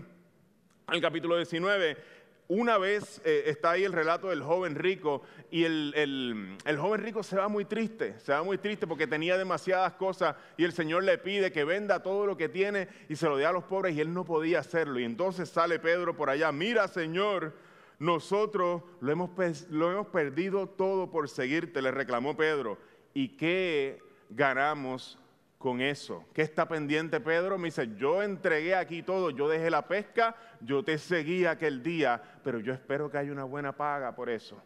en 0.88 0.93
el 0.93 1.02
capítulo 1.02 1.36
19, 1.38 1.98
una 2.47 2.77
vez 2.77 3.21
eh, 3.25 3.43
está 3.47 3.71
ahí 3.71 3.84
el 3.84 3.93
relato 3.93 4.29
del 4.29 4.43
joven 4.43 4.75
rico 4.75 5.23
y 5.49 5.63
el, 5.63 6.58
joven 6.77 7.01
rico 7.01 7.23
se 7.23 7.38
va 7.38 7.47
muy 7.47 7.65
triste, 7.65 8.19
se 8.19 8.34
va 8.34 8.43
muy 8.43 8.58
triste 8.58 8.86
porque 8.86 9.08
tenía 9.08 9.38
demasiadas 9.38 9.93
cosas 9.93 10.36
y 10.58 10.63
el 10.63 10.71
Señor 10.71 11.03
le 11.03 11.17
pide 11.17 11.51
que 11.51 11.63
venda 11.63 12.03
todo 12.03 12.25
lo 12.25 12.38
que 12.38 12.49
tiene 12.49 12.88
y 13.10 13.15
se 13.15 13.27
lo 13.27 13.38
dé 13.38 13.45
a 13.45 13.51
los 13.51 13.63
pobres 13.63 13.95
y 13.95 14.01
él 14.01 14.13
no 14.13 14.25
podía 14.25 14.60
hacerlo. 14.60 14.99
Y 14.99 15.05
entonces 15.05 15.49
sale 15.49 15.79
Pedro 15.79 16.15
por 16.15 16.29
allá, 16.29 16.51
mira 16.51 16.88
Señor, 16.88 17.53
nosotros 17.97 18.84
lo 18.99 19.12
hemos, 19.12 19.31
lo 19.69 19.91
hemos 19.91 20.08
perdido 20.08 20.67
todo 20.67 21.10
por 21.10 21.29
seguirte, 21.29 21.81
le 21.81 21.91
reclamó 21.91 22.38
Pedro. 22.38 22.77
¿Y 23.13 23.29
qué 23.38 24.01
ganamos 24.29 25.17
con 25.58 25.82
eso. 25.82 26.26
¿Qué 26.34 26.41
está 26.41 26.68
pendiente 26.68 27.20
Pedro? 27.20 27.58
Me 27.58 27.68
dice, 27.68 27.96
yo 27.98 28.22
entregué 28.22 28.76
aquí 28.76 29.04
todo, 29.04 29.30
yo 29.30 29.48
dejé 29.48 29.70
la 29.70 29.88
pesca, 29.88 30.36
yo 30.62 30.84
te 30.84 30.98
seguí 30.98 31.46
aquel 31.46 31.82
día, 31.82 32.22
pero 32.44 32.60
yo 32.60 32.74
espero 32.74 33.10
que 33.10 33.18
haya 33.18 33.32
una 33.32 33.44
buena 33.44 33.76
paga 33.76 34.15
por 34.15 34.30
eso. 34.30 34.62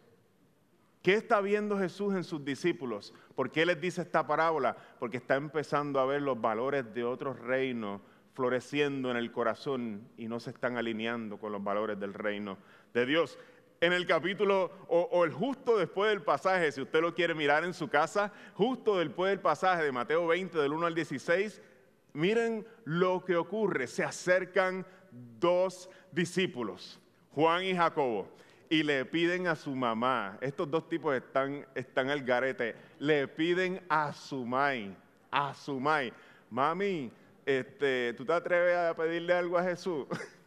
¿Qué 1.02 1.14
está 1.14 1.40
viendo 1.40 1.78
Jesús 1.78 2.14
en 2.14 2.24
sus 2.24 2.44
discípulos? 2.44 3.14
¿Por 3.34 3.50
qué 3.50 3.64
les 3.64 3.80
dice 3.80 4.02
esta 4.02 4.26
parábola? 4.26 4.76
Porque 4.98 5.16
está 5.16 5.36
empezando 5.36 5.98
a 5.98 6.04
ver 6.04 6.20
los 6.20 6.38
valores 6.38 6.92
de 6.92 7.04
otros 7.04 7.38
reinos 7.38 8.02
floreciendo 8.34 9.10
en 9.10 9.16
el 9.16 9.32
corazón 9.32 10.08
y 10.16 10.28
no 10.28 10.40
se 10.40 10.50
están 10.50 10.76
alineando 10.76 11.38
con 11.38 11.52
los 11.52 11.64
valores 11.64 11.98
del 11.98 12.14
reino 12.14 12.58
de 12.92 13.06
Dios 13.06 13.38
en 13.80 13.94
el 13.94 14.06
capítulo, 14.06 14.70
o, 14.88 15.24
el 15.24 15.32
justo 15.32 15.78
después 15.78 16.10
del 16.10 16.22
pasaje, 16.22 16.70
si 16.70 16.82
usted 16.82 17.00
lo 17.00 17.14
quiere 17.14 17.34
mirar 17.34 17.64
en 17.64 17.72
su 17.72 17.88
casa, 17.88 18.30
justo 18.54 18.98
después 18.98 19.30
del 19.30 19.40
pasaje 19.40 19.84
de 19.84 19.92
Mateo 19.92 20.26
20, 20.26 20.58
del 20.58 20.72
1 20.72 20.86
al 20.86 20.94
16, 20.94 21.62
miren 22.12 22.66
lo 22.84 23.24
que 23.24 23.36
ocurre. 23.36 23.86
Se 23.86 24.04
acercan 24.04 24.84
dos 25.38 25.88
discípulos, 26.12 27.00
Juan 27.32 27.64
y 27.64 27.74
Jacobo, 27.74 28.28
y 28.68 28.82
le 28.82 29.06
piden 29.06 29.46
a 29.46 29.56
su 29.56 29.74
mamá, 29.74 30.36
estos 30.42 30.70
dos 30.70 30.86
tipos 30.86 31.16
están, 31.16 31.66
están 31.74 32.10
al 32.10 32.22
garete, 32.22 32.76
le 32.98 33.28
piden 33.28 33.82
a 33.88 34.12
su 34.12 34.44
mai, 34.44 34.94
a 35.30 35.54
su 35.54 35.80
mai, 35.80 36.12
mami, 36.50 37.10
este, 37.46 38.12
¿tú 38.12 38.26
te 38.26 38.32
atreves 38.34 38.76
a 38.76 38.94
pedirle 38.94 39.32
algo 39.32 39.56
a 39.56 39.62
Jesús? 39.62 40.06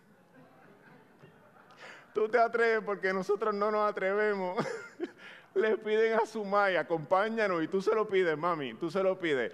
tú 2.14 2.30
te 2.30 2.40
atreves 2.40 2.82
porque 2.86 3.14
nosotros 3.14 3.54
no 3.54 3.72
nos 3.72 3.90
atrevemos. 3.90 4.64
Le 5.56 5.78
piden 5.78 6.14
a 6.14 6.26
su 6.26 6.44
mãe, 6.44 6.78
acompáñanos 6.78 7.64
y 7.64 7.68
tú 7.68 7.82
se 7.82 7.94
lo 7.94 8.08
pides, 8.08 8.38
mami, 8.38 8.74
tú 8.74 8.90
se 8.90 9.04
lo 9.04 9.20
pides. 9.20 9.52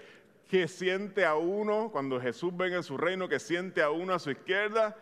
Que 0.48 0.66
siente 0.66 1.24
a 1.24 1.34
uno, 1.34 1.90
cuando 1.92 2.20
Jesús 2.20 2.56
venga 2.56 2.76
en 2.76 2.82
su 2.82 2.96
reino, 2.96 3.28
que 3.28 3.38
siente 3.38 3.82
a 3.82 3.90
uno 3.90 4.14
a 4.14 4.18
su 4.18 4.30
izquierda 4.30 4.96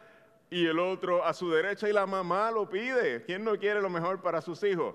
y 0.51 0.67
el 0.67 0.79
otro 0.79 1.25
a 1.25 1.33
su 1.35 1.51
derecha 1.51 1.89
y 1.89 1.93
la 1.93 2.07
mamá 2.07 2.51
lo 2.51 2.69
pide. 2.69 3.23
¿Quién 3.25 3.45
no 3.45 3.57
quiere 3.57 3.81
lo 3.81 3.91
mejor 3.91 4.21
para 4.21 4.41
sus 4.41 4.63
hijos? 4.65 4.95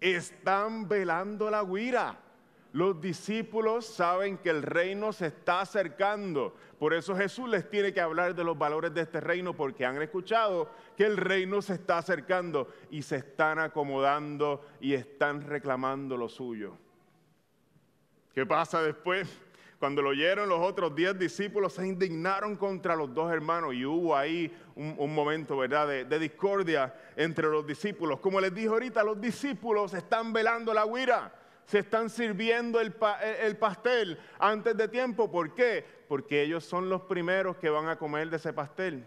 Están 0.00 0.88
velando 0.88 1.50
la 1.50 1.62
guira. 1.62 2.18
Los 2.76 3.00
discípulos 3.00 3.86
saben 3.86 4.36
que 4.36 4.50
el 4.50 4.62
reino 4.62 5.10
se 5.10 5.28
está 5.28 5.62
acercando. 5.62 6.54
Por 6.78 6.92
eso 6.92 7.16
Jesús 7.16 7.48
les 7.48 7.70
tiene 7.70 7.90
que 7.90 8.02
hablar 8.02 8.34
de 8.34 8.44
los 8.44 8.58
valores 8.58 8.92
de 8.92 9.00
este 9.00 9.18
reino 9.18 9.54
porque 9.56 9.86
han 9.86 10.02
escuchado 10.02 10.70
que 10.94 11.06
el 11.06 11.16
reino 11.16 11.62
se 11.62 11.72
está 11.72 11.96
acercando 11.96 12.68
y 12.90 13.00
se 13.00 13.16
están 13.16 13.60
acomodando 13.60 14.62
y 14.78 14.92
están 14.92 15.40
reclamando 15.40 16.18
lo 16.18 16.28
suyo. 16.28 16.76
¿Qué 18.34 18.44
pasa 18.44 18.82
después? 18.82 19.26
Cuando 19.78 20.02
lo 20.02 20.10
oyeron 20.10 20.46
los 20.46 20.60
otros 20.60 20.94
diez 20.94 21.18
discípulos 21.18 21.72
se 21.72 21.86
indignaron 21.86 22.56
contra 22.56 22.94
los 22.94 23.14
dos 23.14 23.32
hermanos 23.32 23.72
y 23.72 23.86
hubo 23.86 24.14
ahí 24.14 24.54
un, 24.74 25.14
momento, 25.14 25.56
¿verdad?, 25.56 25.88
de, 26.04 26.18
discordia 26.18 26.94
entre 27.16 27.48
los 27.48 27.66
discípulos. 27.66 28.20
Como 28.20 28.38
les 28.38 28.52
dije 28.52 28.68
ahorita, 28.68 29.02
los 29.02 29.18
discípulos 29.18 29.94
están 29.94 30.34
velando 30.34 30.74
la 30.74 30.84
huira 30.84 31.32
se 31.66 31.80
están 31.80 32.08
sirviendo 32.08 32.80
el, 32.80 32.92
pastel 33.56 34.18
antes 34.38 34.76
de 34.76 34.88
tiempo. 34.88 35.30
¿Por 35.30 35.54
qué? 35.54 35.84
Porque 36.08 36.42
ellos 36.42 36.64
son 36.64 36.88
los 36.88 37.02
primeros 37.02 37.56
que 37.56 37.68
van 37.68 37.88
a 37.88 37.98
comer 37.98 38.30
de 38.30 38.36
ese 38.36 38.52
pastel. 38.52 39.04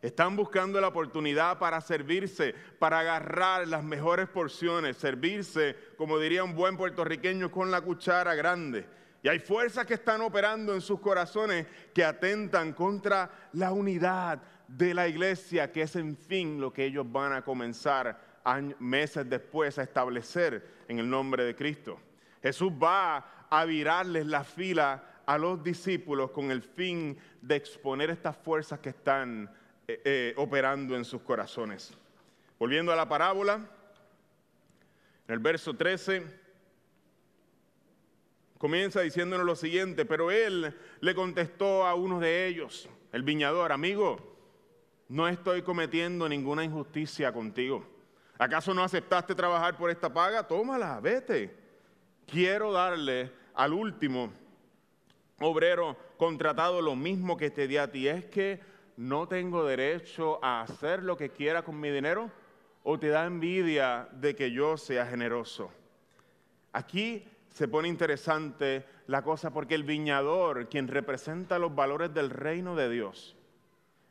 Están 0.00 0.36
buscando 0.36 0.80
la 0.80 0.88
oportunidad 0.88 1.58
para 1.58 1.80
servirse, 1.80 2.54
para 2.78 3.00
agarrar 3.00 3.66
las 3.66 3.82
mejores 3.82 4.28
porciones, 4.28 4.96
servirse, 4.96 5.74
como 5.96 6.18
diría 6.20 6.44
un 6.44 6.54
buen 6.54 6.76
puertorriqueño, 6.76 7.50
con 7.50 7.72
la 7.72 7.80
cuchara 7.80 8.36
grande. 8.36 8.86
Y 9.24 9.28
hay 9.28 9.40
fuerzas 9.40 9.86
que 9.86 9.94
están 9.94 10.20
operando 10.20 10.72
en 10.72 10.80
sus 10.80 11.00
corazones 11.00 11.66
que 11.92 12.04
atentan 12.04 12.72
contra 12.74 13.28
la 13.54 13.72
unidad 13.72 14.40
de 14.68 14.94
la 14.94 15.08
iglesia, 15.08 15.72
que 15.72 15.82
es 15.82 15.96
en 15.96 16.16
fin 16.16 16.60
lo 16.60 16.72
que 16.72 16.84
ellos 16.84 17.10
van 17.10 17.32
a 17.32 17.42
comenzar 17.42 18.25
meses 18.78 19.28
después 19.28 19.78
a 19.78 19.82
establecer 19.82 20.66
en 20.88 20.98
el 20.98 21.08
nombre 21.08 21.44
de 21.44 21.54
Cristo. 21.54 21.98
Jesús 22.42 22.70
va 22.70 23.46
a 23.50 23.64
virarles 23.64 24.26
la 24.26 24.44
fila 24.44 25.22
a 25.26 25.38
los 25.38 25.62
discípulos 25.62 26.30
con 26.30 26.50
el 26.50 26.62
fin 26.62 27.18
de 27.42 27.56
exponer 27.56 28.10
estas 28.10 28.36
fuerzas 28.36 28.78
que 28.78 28.90
están 28.90 29.50
eh, 29.88 30.00
eh, 30.04 30.34
operando 30.36 30.96
en 30.96 31.04
sus 31.04 31.22
corazones. 31.22 31.92
Volviendo 32.58 32.92
a 32.92 32.96
la 32.96 33.08
parábola, 33.08 33.54
en 35.26 35.34
el 35.34 35.40
verso 35.40 35.74
13, 35.74 36.24
comienza 38.58 39.00
diciéndonos 39.00 39.44
lo 39.44 39.56
siguiente, 39.56 40.04
pero 40.04 40.30
él 40.30 40.74
le 41.00 41.14
contestó 41.14 41.84
a 41.84 41.94
uno 41.94 42.20
de 42.20 42.46
ellos, 42.46 42.88
el 43.12 43.24
viñador, 43.24 43.72
amigo, 43.72 44.36
no 45.08 45.28
estoy 45.28 45.62
cometiendo 45.62 46.28
ninguna 46.28 46.64
injusticia 46.64 47.32
contigo. 47.32 47.95
¿Acaso 48.38 48.74
no 48.74 48.82
aceptaste 48.82 49.34
trabajar 49.34 49.76
por 49.76 49.90
esta 49.90 50.12
paga? 50.12 50.46
Tómala, 50.46 51.00
vete. 51.00 51.56
quiero 52.26 52.72
darle 52.72 53.32
al 53.54 53.72
último 53.72 54.30
obrero 55.40 55.96
contratado 56.18 56.82
lo 56.82 56.94
mismo 56.96 57.36
que 57.36 57.50
te 57.50 57.66
di 57.66 57.78
a 57.78 57.90
ti. 57.90 58.08
Es 58.08 58.26
que 58.26 58.60
no 58.96 59.26
tengo 59.26 59.64
derecho 59.64 60.38
a 60.44 60.60
hacer 60.60 61.02
lo 61.02 61.16
que 61.16 61.30
quiera 61.30 61.62
con 61.62 61.80
mi 61.80 61.90
dinero 61.90 62.30
o 62.82 62.98
te 62.98 63.08
da 63.08 63.26
envidia 63.26 64.08
de 64.12 64.36
que 64.36 64.50
yo 64.50 64.76
sea 64.76 65.06
generoso. 65.06 65.70
Aquí 66.72 67.26
se 67.48 67.68
pone 67.68 67.88
interesante 67.88 68.84
la 69.06 69.22
cosa 69.22 69.50
porque 69.50 69.74
el 69.74 69.84
viñador, 69.84 70.68
quien 70.68 70.88
representa 70.88 71.58
los 71.58 71.74
valores 71.74 72.12
del 72.12 72.28
reino 72.28 72.76
de 72.76 72.90
Dios, 72.90 73.34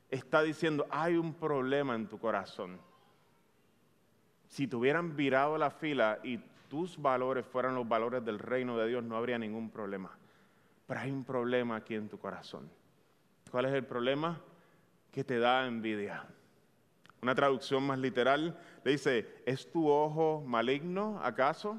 está 0.10 0.42
diciendo, 0.42 0.88
hay 0.90 1.16
un 1.16 1.36
problema 1.36 1.96
en 1.96 2.08
tu 2.08 2.18
corazón. 2.18 2.80
Si 4.56 4.68
te 4.68 4.78
hubieran 4.78 5.18
virado 5.18 5.58
la 5.58 5.70
fila 5.70 6.20
y 6.24 6.40
tus 6.70 6.98
valores 6.98 7.46
fueran 7.46 7.76
los 7.76 7.86
valores 7.86 8.24
del 8.24 8.40
reino 8.40 8.78
de 8.78 8.88
Dios, 8.88 9.04
no 9.04 9.18
habría 9.18 9.38
ningún 9.38 9.70
problema. 9.70 10.18
Pero 10.88 10.98
hay 10.98 11.12
un 11.12 11.26
problema 11.26 11.76
aquí 11.76 11.94
en 11.94 12.08
tu 12.08 12.18
corazón. 12.18 12.72
¿Cuál 13.52 13.66
es 13.66 13.74
el 13.74 13.84
problema? 13.84 14.40
Que 15.12 15.26
te 15.26 15.40
da 15.40 15.68
envidia. 15.68 16.24
Una 17.22 17.36
traducción 17.36 17.86
más 17.86 18.00
literal 18.00 18.58
le 18.86 18.92
dice, 18.92 19.28
¿es 19.46 19.70
tu 19.70 19.90
ojo 19.90 20.42
maligno 20.48 21.20
acaso? 21.22 21.78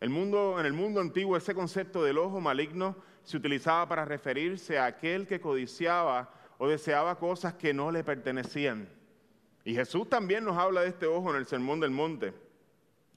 En 0.00 0.10
el 0.10 0.72
mundo 0.72 1.00
antiguo 1.02 1.36
ese 1.36 1.54
concepto 1.54 2.02
del 2.02 2.16
ojo 2.16 2.40
maligno 2.40 2.96
se 3.24 3.36
utilizaba 3.36 3.86
para 3.86 4.06
referirse 4.06 4.78
a 4.78 4.86
aquel 4.86 5.26
que 5.26 5.38
codiciaba 5.38 6.30
o 6.56 6.66
deseaba 6.66 7.18
cosas 7.18 7.52
que 7.52 7.74
no 7.74 7.90
le 7.90 8.04
pertenecían. 8.04 8.88
Y 9.68 9.74
Jesús 9.74 10.08
también 10.08 10.46
nos 10.46 10.56
habla 10.56 10.80
de 10.80 10.88
este 10.88 11.06
ojo 11.06 11.28
en 11.28 11.36
el 11.36 11.44
Sermón 11.44 11.78
del 11.78 11.90
Monte. 11.90 12.32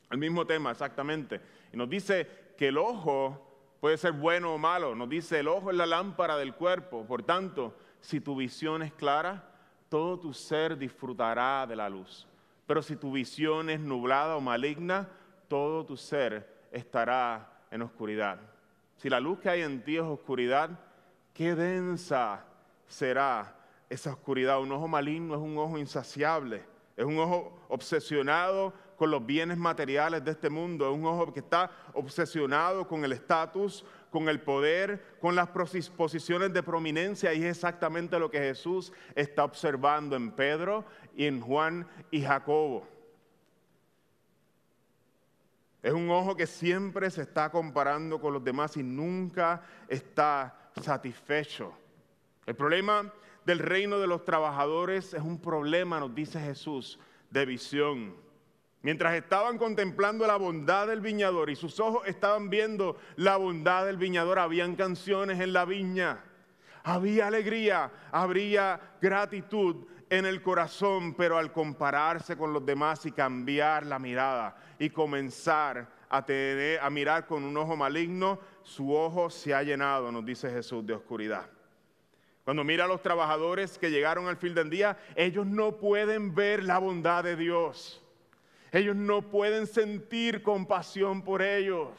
El 0.09 0.17
mismo 0.17 0.45
tema 0.45 0.71
exactamente. 0.71 1.39
Y 1.71 1.77
nos 1.77 1.89
dice 1.89 2.27
que 2.57 2.67
el 2.67 2.77
ojo 2.77 3.77
puede 3.79 3.97
ser 3.97 4.11
bueno 4.11 4.53
o 4.53 4.57
malo. 4.57 4.93
Nos 4.93 5.07
dice, 5.07 5.39
el 5.39 5.47
ojo 5.47 5.71
es 5.71 5.77
la 5.77 5.85
lámpara 5.85 6.35
del 6.35 6.53
cuerpo. 6.53 7.05
Por 7.05 7.23
tanto, 7.23 7.73
si 8.01 8.19
tu 8.19 8.35
visión 8.35 8.81
es 8.81 8.91
clara, 8.91 9.49
todo 9.87 10.19
tu 10.19 10.33
ser 10.33 10.77
disfrutará 10.77 11.65
de 11.65 11.77
la 11.77 11.87
luz. 11.87 12.27
Pero 12.67 12.81
si 12.81 12.97
tu 12.97 13.13
visión 13.13 13.69
es 13.69 13.79
nublada 13.79 14.35
o 14.35 14.41
maligna, 14.41 15.07
todo 15.47 15.85
tu 15.85 15.95
ser 15.95 16.67
estará 16.69 17.61
en 17.71 17.81
oscuridad. 17.81 18.41
Si 18.97 19.09
la 19.09 19.21
luz 19.21 19.39
que 19.39 19.47
hay 19.47 19.61
en 19.61 19.81
ti 19.85 19.95
es 19.95 20.03
oscuridad, 20.03 20.69
qué 21.33 21.55
densa 21.55 22.43
será 22.89 23.55
esa 23.91 24.13
oscuridad. 24.13 24.61
Un 24.61 24.71
ojo 24.71 24.87
maligno 24.87 25.35
es 25.35 25.41
un 25.41 25.57
ojo 25.57 25.77
insaciable, 25.77 26.63
es 26.95 27.05
un 27.05 27.19
ojo 27.19 27.59
obsesionado 27.67 28.73
con 28.95 29.11
los 29.11 29.25
bienes 29.25 29.57
materiales 29.57 30.23
de 30.23 30.31
este 30.31 30.49
mundo, 30.49 30.89
es 30.89 30.97
un 30.97 31.05
ojo 31.05 31.33
que 31.33 31.41
está 31.41 31.69
obsesionado 31.93 32.87
con 32.87 33.03
el 33.03 33.11
estatus, 33.11 33.83
con 34.09 34.29
el 34.29 34.39
poder, 34.39 35.17
con 35.19 35.35
las 35.35 35.49
posiciones 35.49 36.53
de 36.53 36.63
prominencia 36.63 37.33
y 37.33 37.43
es 37.43 37.57
exactamente 37.57 38.17
lo 38.17 38.31
que 38.31 38.39
Jesús 38.39 38.93
está 39.13 39.43
observando 39.43 40.15
en 40.15 40.31
Pedro 40.31 40.85
y 41.15 41.25
en 41.25 41.41
Juan 41.41 41.85
y 42.11 42.21
Jacobo. 42.21 42.87
Es 45.83 45.91
un 45.91 46.09
ojo 46.11 46.35
que 46.35 46.47
siempre 46.47 47.09
se 47.09 47.23
está 47.23 47.49
comparando 47.49 48.21
con 48.21 48.33
los 48.33 48.43
demás 48.43 48.77
y 48.77 48.83
nunca 48.83 49.63
está 49.89 50.71
satisfecho. 50.79 51.73
El 52.45 52.55
problema 52.55 53.11
del 53.45 53.59
reino 53.59 53.99
de 53.99 54.07
los 54.07 54.23
trabajadores 54.23 55.13
es 55.13 55.21
un 55.21 55.39
problema, 55.39 55.99
nos 55.99 56.13
dice 56.13 56.39
Jesús, 56.39 56.99
de 57.29 57.45
visión. 57.45 58.15
Mientras 58.83 59.13
estaban 59.13 59.57
contemplando 59.57 60.25
la 60.25 60.37
bondad 60.37 60.87
del 60.87 61.01
viñador 61.01 61.49
y 61.49 61.55
sus 61.55 61.79
ojos 61.79 62.07
estaban 62.07 62.49
viendo 62.49 62.97
la 63.15 63.37
bondad 63.37 63.85
del 63.85 63.97
viñador, 63.97 64.39
habían 64.39 64.75
canciones 64.75 65.39
en 65.39 65.53
la 65.53 65.65
viña, 65.65 66.23
había 66.83 67.27
alegría, 67.27 67.91
habría 68.11 68.79
gratitud 68.99 69.85
en 70.09 70.25
el 70.25 70.41
corazón, 70.41 71.13
pero 71.13 71.37
al 71.37 71.51
compararse 71.51 72.35
con 72.35 72.53
los 72.53 72.65
demás 72.65 73.05
y 73.05 73.11
cambiar 73.11 73.85
la 73.85 73.99
mirada 73.99 74.57
y 74.79 74.89
comenzar 74.89 75.87
a, 76.09 76.25
tener, 76.25 76.79
a 76.81 76.89
mirar 76.89 77.27
con 77.27 77.43
un 77.43 77.55
ojo 77.55 77.77
maligno, 77.77 78.39
su 78.63 78.93
ojo 78.93 79.29
se 79.29 79.53
ha 79.53 79.63
llenado, 79.63 80.11
nos 80.11 80.25
dice 80.25 80.49
Jesús, 80.49 80.85
de 80.85 80.93
oscuridad. 80.93 81.49
Cuando 82.51 82.65
mira 82.65 82.83
a 82.83 82.87
los 82.89 83.01
trabajadores 83.01 83.77
que 83.77 83.89
llegaron 83.89 84.27
al 84.27 84.35
fin 84.35 84.53
del 84.53 84.69
día, 84.69 84.97
ellos 85.15 85.47
no 85.47 85.77
pueden 85.77 86.35
ver 86.35 86.63
la 86.63 86.79
bondad 86.79 87.23
de 87.23 87.37
Dios. 87.37 88.03
Ellos 88.73 88.93
no 88.93 89.21
pueden 89.21 89.65
sentir 89.65 90.43
compasión 90.43 91.21
por 91.21 91.41
ellos. 91.41 91.91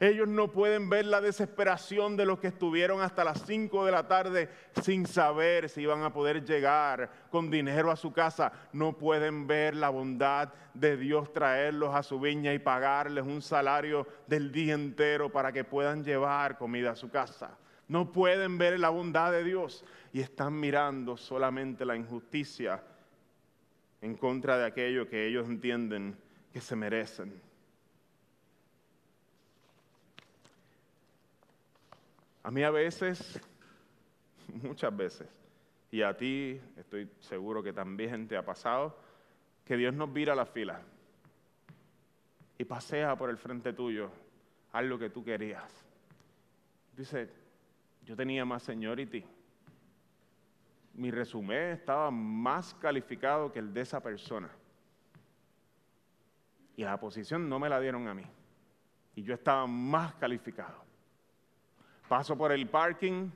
Ellos 0.00 0.26
no 0.26 0.50
pueden 0.50 0.90
ver 0.90 1.04
la 1.04 1.20
desesperación 1.20 2.16
de 2.16 2.26
los 2.26 2.40
que 2.40 2.48
estuvieron 2.48 3.00
hasta 3.00 3.22
las 3.22 3.46
5 3.46 3.84
de 3.84 3.92
la 3.92 4.08
tarde 4.08 4.48
sin 4.82 5.06
saber 5.06 5.68
si 5.68 5.82
iban 5.82 6.02
a 6.02 6.12
poder 6.12 6.44
llegar 6.44 7.08
con 7.30 7.48
dinero 7.48 7.92
a 7.92 7.96
su 7.96 8.12
casa. 8.12 8.50
No 8.72 8.94
pueden 8.94 9.46
ver 9.46 9.76
la 9.76 9.90
bondad 9.90 10.52
de 10.74 10.96
Dios 10.96 11.32
traerlos 11.32 11.94
a 11.94 12.02
su 12.02 12.18
viña 12.18 12.52
y 12.54 12.58
pagarles 12.58 13.24
un 13.24 13.40
salario 13.40 14.04
del 14.26 14.50
día 14.50 14.74
entero 14.74 15.30
para 15.30 15.52
que 15.52 15.62
puedan 15.62 16.02
llevar 16.02 16.58
comida 16.58 16.90
a 16.90 16.96
su 16.96 17.08
casa. 17.08 17.56
No 17.88 18.12
pueden 18.12 18.58
ver 18.58 18.78
la 18.80 18.88
bondad 18.88 19.32
de 19.32 19.44
Dios 19.44 19.84
y 20.12 20.20
están 20.20 20.58
mirando 20.58 21.16
solamente 21.16 21.84
la 21.84 21.96
injusticia 21.96 22.82
en 24.00 24.16
contra 24.16 24.58
de 24.58 24.66
aquello 24.66 25.08
que 25.08 25.26
ellos 25.26 25.46
entienden 25.46 26.16
que 26.52 26.60
se 26.60 26.76
merecen. 26.76 27.40
A 32.42 32.50
mí 32.50 32.62
a 32.62 32.70
veces, 32.70 33.40
muchas 34.62 34.94
veces, 34.96 35.26
y 35.90 36.02
a 36.02 36.16
ti 36.16 36.60
estoy 36.76 37.08
seguro 37.20 37.62
que 37.62 37.72
también 37.72 38.28
te 38.28 38.36
ha 38.36 38.44
pasado, 38.44 38.98
que 39.64 39.76
Dios 39.76 39.94
nos 39.94 40.12
vira 40.12 40.34
la 40.34 40.44
fila 40.44 40.82
y 42.58 42.64
pasea 42.64 43.16
por 43.16 43.30
el 43.30 43.38
frente 43.38 43.72
tuyo 43.72 44.10
algo 44.72 44.98
que 44.98 45.10
tú 45.10 45.24
querías. 45.24 45.72
Dice, 46.96 47.43
yo 48.04 48.14
tenía 48.16 48.44
más 48.44 48.62
seniority, 48.62 49.24
mi 50.94 51.10
resumen 51.10 51.72
estaba 51.72 52.10
más 52.10 52.74
calificado 52.74 53.50
que 53.50 53.58
el 53.58 53.72
de 53.72 53.80
esa 53.80 54.00
persona. 54.00 54.50
Y 56.76 56.84
la 56.84 56.98
posición 56.98 57.48
no 57.48 57.58
me 57.58 57.68
la 57.68 57.80
dieron 57.80 58.06
a 58.08 58.14
mí. 58.14 58.24
Y 59.16 59.22
yo 59.22 59.34
estaba 59.34 59.66
más 59.66 60.14
calificado. 60.14 60.84
Paso 62.08 62.36
por 62.36 62.52
el 62.52 62.68
parking 62.68 63.30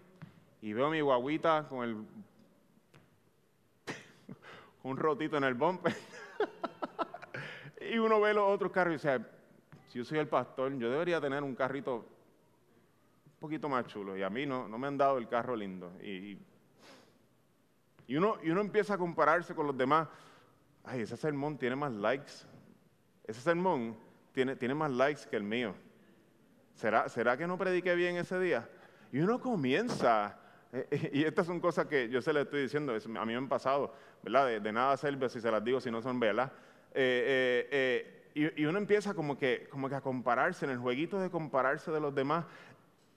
y 0.61 0.72
veo 0.72 0.90
mi 0.90 1.00
guaguita 1.00 1.66
con 1.68 1.88
el 1.88 1.96
un 4.83 4.96
rotito 4.96 5.37
en 5.37 5.44
el 5.44 5.54
bumper. 5.54 5.96
y 7.92 7.98
uno 7.98 8.20
ve 8.20 8.35
los 8.35 8.48
otros 8.48 8.70
carros 8.70 8.92
y 8.92 8.96
dice, 8.96 9.24
si 9.88 9.98
yo 9.98 10.04
soy 10.04 10.18
el 10.18 10.28
pastor, 10.28 10.76
yo 10.78 10.90
debería 10.90 11.20
tener 11.20 11.42
un 11.42 11.54
carrito 11.54 12.17
poquito 13.38 13.68
más 13.68 13.87
chulo. 13.87 14.16
Y 14.16 14.22
a 14.22 14.31
mí 14.31 14.46
no, 14.46 14.68
no 14.68 14.79
me 14.79 14.87
han 14.87 14.98
dado 14.98 15.18
el 15.18 15.29
carro 15.29 15.57
lindo. 15.57 15.92
Y, 16.03 16.38
y 18.07 18.16
uno, 18.16 18.37
y 18.42 18.51
uno 18.51 18.61
empieza 18.61 18.94
a 18.94 18.98
compararse 18.98 19.55
con 19.55 19.66
los 19.66 19.77
demás. 19.77 20.09
Ay, 20.85 21.03
ese 21.03 21.16
sermón 21.16 21.59
tiene 21.59 21.77
más 21.77 21.92
likes. 21.92 22.33
Ese 23.24 23.40
sermón 23.40 23.96
tiene, 24.33 24.57
tiene 24.57 24.74
más 24.74 24.90
likes 24.90 25.22
que 25.29 25.37
el 25.37 25.42
mío. 25.42 25.74
¿Será, 26.74 27.09
¿Será 27.09 27.37
que 27.37 27.46
no 27.46 27.59
prediqué 27.59 27.94
bien 27.94 28.16
ese 28.16 28.38
día? 28.38 28.68
Y 29.12 29.18
uno 29.18 29.40
comienza, 29.40 30.38
eh, 30.72 30.87
eh, 30.90 31.11
y 31.12 31.24
estas 31.24 31.46
son 31.46 31.61
cosas 31.61 31.87
que 31.87 32.09
yo 32.09 32.22
se 32.22 32.33
le 32.33 32.42
estoy 32.42 32.62
diciendo, 32.62 32.94
a 32.94 33.27
mí 33.27 33.33
me 33.33 33.37
han 33.37 33.48
pasado, 33.48 33.92
¿verdad? 34.22 34.61
De, 34.61 34.72
nada 34.72 34.96
sirve 34.96 35.29
si 35.29 35.40
se 35.40 35.51
las 35.51 35.64
digo 35.64 35.81
si 35.81 35.90
no 35.90 36.01
son 36.01 36.20
velas. 36.20 36.51
Eh, 36.94 38.31
y, 38.35 38.62
y, 38.62 38.66
uno 38.66 38.79
empieza 38.79 39.12
como 39.12 39.37
que, 39.37 39.66
como 39.70 39.88
que 39.88 39.96
a 39.96 40.01
compararse, 40.01 40.64
en 40.64 40.70
el 40.70 40.79
jueguito 40.79 41.18
de 41.18 41.31
compararse 41.31 41.90
de 41.90 42.01
los 42.01 42.14
demás, 42.14 42.44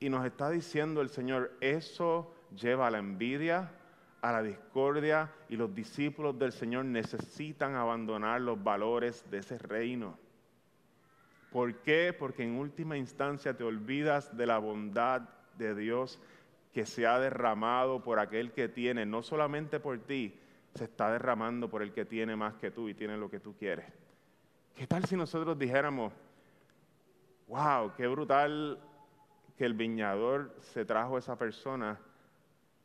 y 0.02 0.10
nos 0.10 0.26
está 0.26 0.50
diciendo 0.50 1.00
el 1.00 1.10
Señor, 1.10 1.52
eso 1.62 2.34
lleva 2.60 2.88
a 2.88 2.92
la 2.92 2.98
envidia, 2.98 3.72
a 4.22 4.32
la 4.32 4.42
discordia 4.42 5.32
y 5.48 5.56
los 5.56 5.74
discípulos 5.74 6.38
del 6.40 6.52
Señor 6.52 6.86
necesitan 6.86 7.76
abandonar 7.76 8.42
los 8.42 8.62
valores 8.62 9.24
de 9.30 9.38
ese 9.38 9.60
reino. 9.60 10.18
¿Por 11.52 11.76
qué? 11.84 12.16
Porque 12.18 12.44
en 12.44 12.58
última 12.58 12.98
instancia 12.98 13.56
te 13.56 13.64
olvidas 13.64 14.36
de 14.36 14.48
la 14.48 14.58
bondad 14.58 15.22
de 15.60 15.76
Dios 15.76 16.20
que 16.74 16.88
se 16.88 17.06
ha 17.06 17.20
derramado 17.20 18.02
por 18.04 18.18
aquel 18.18 18.54
que 18.54 18.70
tiene, 18.70 19.06
no 19.06 19.22
solamente 19.22 19.80
por 19.80 20.00
ti, 20.00 20.36
se 20.74 20.86
está 20.86 21.12
derramando 21.12 21.70
por 21.70 21.84
el 21.84 21.94
que 21.94 22.06
tiene 22.06 22.36
más 22.36 22.56
que 22.56 22.72
tú 22.72 22.90
y 22.90 22.96
tiene 22.96 23.18
lo 23.18 23.30
que 23.30 23.40
tú 23.40 23.56
quieres. 23.56 23.86
¿Qué 24.74 24.88
tal 24.88 25.06
si 25.06 25.16
nosotros 25.16 25.60
dijéramos, 25.60 26.12
wow, 27.48 27.94
qué 27.96 28.08
brutal 28.08 28.80
que 29.62 29.68
el 29.68 29.76
viñador 29.76 30.56
se 30.58 30.86
trajo 30.86 31.18
a 31.18 31.20
esa 31.20 31.38
persona 31.38 32.00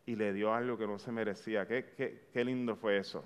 y 0.05 0.15
le 0.15 0.35
dio 0.35 0.53
algo 0.53 0.77
que 0.77 0.87
no 0.87 0.99
se 0.99 1.11
merecía. 1.11 1.67
Qué, 1.67 2.27
qué, 2.31 2.45
lindo 2.45 2.77
fue 2.77 2.99
eso. 2.99 3.25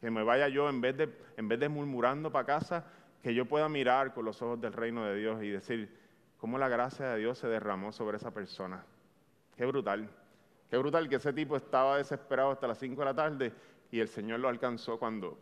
Que 0.00 0.10
me 0.10 0.22
vaya 0.22 0.48
yo 0.48 0.66
en 0.70 0.80
vez 0.80 0.96
de, 0.96 1.14
en 1.36 1.46
vez 1.46 1.60
de 1.60 1.68
murmurando 1.68 2.32
para 2.32 2.46
casa, 2.46 2.86
que 3.22 3.34
yo 3.34 3.44
pueda 3.44 3.68
mirar 3.68 4.14
con 4.14 4.24
los 4.24 4.40
ojos 4.40 4.58
del 4.62 4.72
reino 4.72 5.04
de 5.04 5.14
Dios 5.14 5.42
y 5.42 5.50
decir 5.50 5.94
cómo 6.38 6.56
la 6.56 6.70
gracia 6.70 7.10
de 7.10 7.18
Dios 7.18 7.36
se 7.36 7.48
derramó 7.48 7.92
sobre 7.92 8.16
esa 8.16 8.32
persona. 8.32 8.82
Qué 9.58 9.66
brutal. 9.66 10.08
Qué 10.70 10.78
brutal 10.78 11.06
que 11.06 11.16
ese 11.16 11.34
tipo 11.34 11.54
estaba 11.54 11.98
desesperado 11.98 12.52
hasta 12.52 12.66
las 12.66 12.78
5 12.78 12.98
de 12.98 13.04
la 13.04 13.14
tarde 13.14 13.52
y 13.90 14.00
el 14.00 14.08
Señor 14.08 14.40
lo 14.40 14.48
alcanzó 14.48 14.98
cuando, 14.98 15.38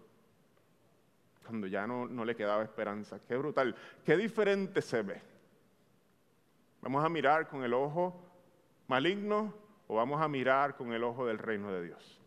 cuando 1.47 1.69
ya 1.69 1.87
no, 1.87 2.09
no 2.09 2.25
le 2.25 2.35
quedaba 2.35 2.65
esperanza. 2.65 3.21
Qué 3.29 3.37
brutal. 3.37 3.77
Qué 4.05 4.17
diferente 4.17 4.83
se 4.83 5.03
ve. 5.03 5.34
Vamos 6.85 7.03
a 7.03 7.09
mirar 7.09 7.49
con 7.49 7.65
el 7.65 7.73
ojo 7.73 8.15
maligno 8.89 9.55
o 9.87 9.97
vamos 9.97 10.21
a 10.21 10.29
mirar 10.29 10.77
con 10.77 10.93
el 10.93 11.03
ojo 11.03 11.25
del 11.25 11.39
reino 11.39 11.73
de 11.73 11.83
Dios. 11.83 12.21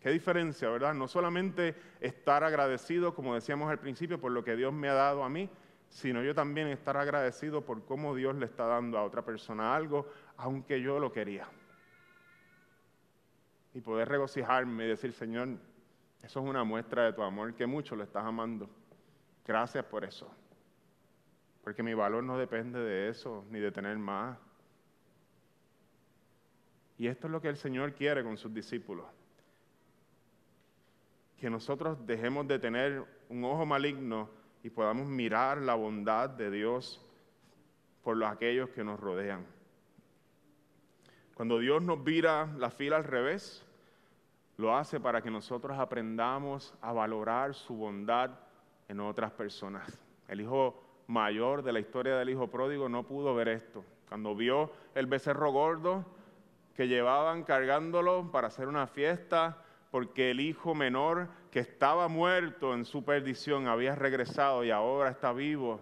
Qué 0.00 0.10
diferencia, 0.10 0.68
¿verdad? 0.68 0.92
No 0.92 1.08
solamente 1.08 1.74
estar 1.98 2.44
agradecido, 2.44 3.14
como 3.14 3.34
decíamos 3.34 3.70
al 3.70 3.78
principio, 3.78 4.20
por 4.20 4.32
lo 4.32 4.44
que 4.44 4.54
Dios 4.54 4.70
me 4.74 4.90
ha 4.90 4.92
dado 4.92 5.24
a 5.24 5.30
mí, 5.30 5.48
sino 5.88 6.22
yo 6.22 6.34
también 6.34 6.68
estar 6.68 6.98
agradecido 6.98 7.64
por 7.64 7.86
cómo 7.86 8.14
Dios 8.14 8.36
le 8.36 8.44
está 8.44 8.66
dando 8.66 8.98
a 8.98 9.02
otra 9.02 9.22
persona 9.22 9.74
algo, 9.74 10.10
aunque 10.36 10.82
yo 10.82 11.00
lo 11.00 11.10
quería. 11.10 11.48
Y 13.72 13.80
poder 13.80 14.10
regocijarme 14.10 14.84
y 14.84 14.88
decir, 14.88 15.14
Señor, 15.14 15.48
eso 16.22 16.40
es 16.40 16.46
una 16.46 16.64
muestra 16.64 17.04
de 17.04 17.14
tu 17.14 17.22
amor, 17.22 17.54
que 17.54 17.66
mucho 17.66 17.96
lo 17.96 18.04
estás 18.04 18.26
amando. 18.26 18.68
Gracias 19.46 19.86
por 19.86 20.04
eso. 20.04 20.30
Porque 21.64 21.82
mi 21.82 21.94
valor 21.94 22.22
no 22.22 22.38
depende 22.38 22.78
de 22.78 23.08
eso, 23.08 23.44
ni 23.50 23.58
de 23.58 23.72
tener 23.72 23.98
más. 23.98 24.38
Y 26.98 27.08
esto 27.08 27.26
es 27.26 27.32
lo 27.32 27.40
que 27.40 27.48
el 27.48 27.56
Señor 27.56 27.94
quiere 27.94 28.22
con 28.22 28.36
sus 28.36 28.54
discípulos 28.54 29.06
que 31.44 31.50
nosotros 31.50 32.06
dejemos 32.06 32.46
de 32.48 32.58
tener 32.58 33.04
un 33.28 33.44
ojo 33.44 33.66
maligno 33.66 34.30
y 34.62 34.70
podamos 34.70 35.06
mirar 35.06 35.58
la 35.58 35.74
bondad 35.74 36.30
de 36.30 36.50
Dios 36.50 37.04
por 38.02 38.16
los, 38.16 38.30
aquellos 38.30 38.70
que 38.70 38.84
nos 38.84 38.98
rodean. 38.98 39.44
Cuando 41.34 41.58
Dios 41.58 41.82
nos 41.82 42.02
vira 42.02 42.46
la 42.56 42.70
fila 42.70 42.96
al 42.96 43.04
revés, 43.04 43.62
lo 44.56 44.74
hace 44.74 45.00
para 45.00 45.20
que 45.20 45.30
nosotros 45.30 45.78
aprendamos 45.78 46.74
a 46.80 46.92
valorar 46.92 47.54
su 47.54 47.74
bondad 47.74 48.30
en 48.88 49.00
otras 49.00 49.32
personas. 49.32 50.00
El 50.28 50.40
hijo 50.40 50.83
mayor 51.06 51.62
de 51.62 51.72
la 51.72 51.80
historia 51.80 52.16
del 52.16 52.30
hijo 52.30 52.48
pródigo 52.48 52.88
no 52.88 53.04
pudo 53.04 53.34
ver 53.34 53.48
esto. 53.48 53.84
Cuando 54.08 54.34
vio 54.34 54.72
el 54.94 55.06
becerro 55.06 55.50
gordo 55.52 56.04
que 56.74 56.88
llevaban 56.88 57.44
cargándolo 57.44 58.30
para 58.30 58.48
hacer 58.48 58.68
una 58.68 58.86
fiesta, 58.86 59.58
porque 59.90 60.32
el 60.32 60.40
hijo 60.40 60.74
menor 60.74 61.28
que 61.50 61.60
estaba 61.60 62.08
muerto 62.08 62.74
en 62.74 62.84
su 62.84 63.04
perdición 63.04 63.68
había 63.68 63.94
regresado 63.94 64.64
y 64.64 64.70
ahora 64.70 65.10
está 65.10 65.32
vivo. 65.32 65.80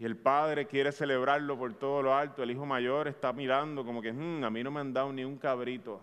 Y 0.00 0.04
el 0.04 0.16
padre 0.16 0.66
quiere 0.66 0.92
celebrarlo 0.92 1.56
por 1.58 1.74
todo 1.74 2.02
lo 2.02 2.14
alto. 2.14 2.42
El 2.42 2.50
hijo 2.50 2.66
mayor 2.66 3.06
está 3.06 3.32
mirando 3.32 3.84
como 3.84 4.02
que, 4.02 4.12
hmm, 4.12 4.42
a 4.42 4.50
mí 4.50 4.64
no 4.64 4.70
me 4.70 4.80
han 4.80 4.92
dado 4.92 5.12
ni 5.12 5.24
un 5.24 5.36
cabrito 5.36 6.00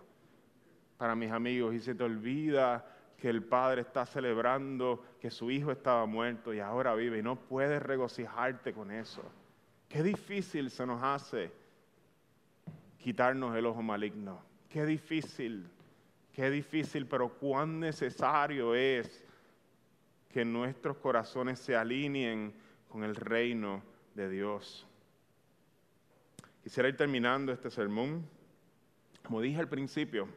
para 0.97 1.15
mis 1.15 1.32
amigos. 1.32 1.73
Y 1.73 1.80
se 1.80 1.95
te 1.95 2.04
olvida 2.04 2.86
que 3.17 3.30
el 3.30 3.43
padre 3.43 3.82
está 3.82 4.06
celebrando 4.06 5.03
que 5.19 5.32
su 5.32 5.49
hijo 5.49 5.71
estaba 5.71 6.06
muerto 6.06 6.53
y 6.53 6.60
ahora 6.60 6.93
vive. 6.93 7.17
Y 7.17 7.23
no 7.23 7.36
puedes 7.36 7.82
regocijarte 7.82 8.73
con 8.73 8.91
eso. 8.91 9.23
Qué 9.89 10.03
difícil 10.03 10.69
se 10.69 10.86
nos 10.86 11.01
hace 11.01 11.51
quitarnos 12.99 13.56
el 13.56 13.65
ojo 13.65 13.82
maligno. 13.82 14.39
Qué 14.69 14.86
difícil. 14.86 15.67
Qué 16.32 16.51
difícil, 16.51 17.08
pero 17.08 17.30
cuán 17.30 17.80
necesario 17.80 18.75
es 18.75 19.23
que 20.30 20.45
nuestros 20.45 20.97
corazones 20.97 21.58
se 21.58 21.75
alineen 21.75 22.53
con 22.88 23.03
el 23.03 23.15
reino 23.15 23.82
de 24.13 24.30
Dios. 24.30 24.86
Quisiera 26.62 26.89
ir 26.89 26.97
terminando 26.97 27.51
este 27.51 27.71
sermón. 27.71 28.27
Como 29.23 29.41
dije 29.41 29.60
al 29.60 29.67
principio, 29.67 30.27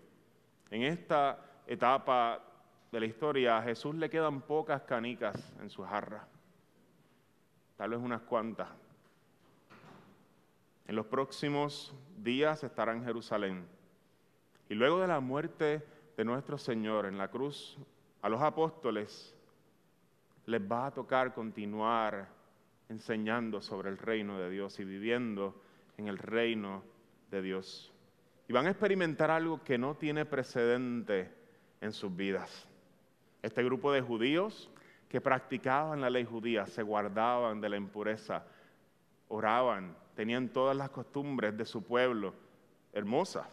en 0.70 0.84
esta 0.84 1.44
etapa 1.66 2.49
de 2.90 3.00
la 3.00 3.06
historia 3.06 3.58
a 3.58 3.62
Jesús 3.62 3.94
le 3.94 4.10
quedan 4.10 4.40
pocas 4.42 4.82
canicas 4.82 5.36
en 5.60 5.70
su 5.70 5.82
jarra, 5.82 6.26
tal 7.76 7.90
vez 7.90 8.00
unas 8.00 8.22
cuantas. 8.22 8.68
En 10.86 10.96
los 10.96 11.06
próximos 11.06 11.94
días 12.18 12.64
estará 12.64 12.92
en 12.92 13.04
Jerusalén 13.04 13.64
y 14.68 14.74
luego 14.74 15.00
de 15.00 15.06
la 15.06 15.20
muerte 15.20 15.82
de 16.16 16.24
nuestro 16.24 16.58
Señor 16.58 17.06
en 17.06 17.16
la 17.16 17.28
cruz, 17.28 17.78
a 18.22 18.28
los 18.28 18.40
apóstoles 18.42 19.34
les 20.46 20.60
va 20.60 20.86
a 20.86 20.90
tocar 20.90 21.32
continuar 21.32 22.28
enseñando 22.88 23.62
sobre 23.62 23.88
el 23.88 23.98
reino 23.98 24.38
de 24.38 24.50
Dios 24.50 24.80
y 24.80 24.84
viviendo 24.84 25.62
en 25.96 26.08
el 26.08 26.18
reino 26.18 26.82
de 27.30 27.40
Dios. 27.40 27.92
Y 28.48 28.52
van 28.52 28.66
a 28.66 28.70
experimentar 28.70 29.30
algo 29.30 29.62
que 29.62 29.78
no 29.78 29.94
tiene 29.94 30.26
precedente 30.26 31.32
en 31.80 31.92
sus 31.92 32.14
vidas. 32.14 32.66
Este 33.42 33.62
grupo 33.62 33.92
de 33.92 34.00
judíos 34.00 34.70
que 35.08 35.20
practicaban 35.20 36.00
la 36.00 36.10
ley 36.10 36.24
judía, 36.24 36.66
se 36.66 36.82
guardaban 36.82 37.60
de 37.60 37.68
la 37.68 37.76
impureza, 37.76 38.44
oraban, 39.28 39.96
tenían 40.14 40.48
todas 40.48 40.76
las 40.76 40.90
costumbres 40.90 41.56
de 41.56 41.64
su 41.64 41.82
pueblo 41.82 42.34
hermosas 42.92 43.46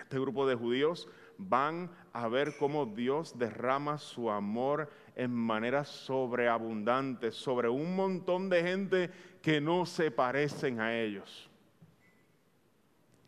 este 0.00 0.18
grupo 0.18 0.46
de 0.46 0.54
judíos 0.54 1.08
van 1.38 1.90
a 2.12 2.28
ver 2.28 2.56
cómo 2.58 2.86
Dios 2.86 3.38
derrama 3.38 3.98
su 3.98 4.30
amor 4.30 4.90
en 5.16 5.32
manera 5.32 5.84
sobreabundante 5.84 7.32
sobre 7.32 7.68
un 7.68 7.96
montón 7.96 8.48
de 8.48 8.62
gente 8.62 9.10
que 9.42 9.60
no 9.60 9.86
se 9.86 10.10
parecen 10.10 10.80
a 10.80 10.96
ellos. 10.96 11.50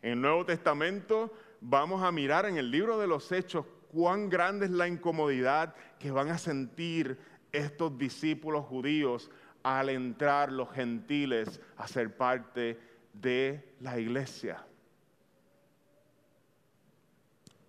En 0.01 0.13
el 0.13 0.21
Nuevo 0.21 0.45
Testamento 0.45 1.33
vamos 1.59 2.03
a 2.03 2.11
mirar 2.11 2.45
en 2.45 2.57
el 2.57 2.69
libro 2.69 2.97
de 2.99 3.07
los 3.07 3.31
Hechos 3.31 3.65
cuán 3.97 4.29
grande 4.29 4.67
es 4.67 4.71
la 4.71 4.87
incomodidad 4.87 5.73
que 5.97 6.11
van 6.11 6.29
a 6.29 6.37
sentir 6.37 7.17
estos 7.51 7.97
discípulos 7.97 8.63
judíos 8.65 9.31
al 9.63 9.89
entrar 9.89 10.51
los 10.51 10.71
gentiles 10.71 11.59
a 11.77 11.87
ser 11.87 12.15
parte 12.15 12.79
de 13.13 13.73
la 13.79 13.97
iglesia 13.97 14.63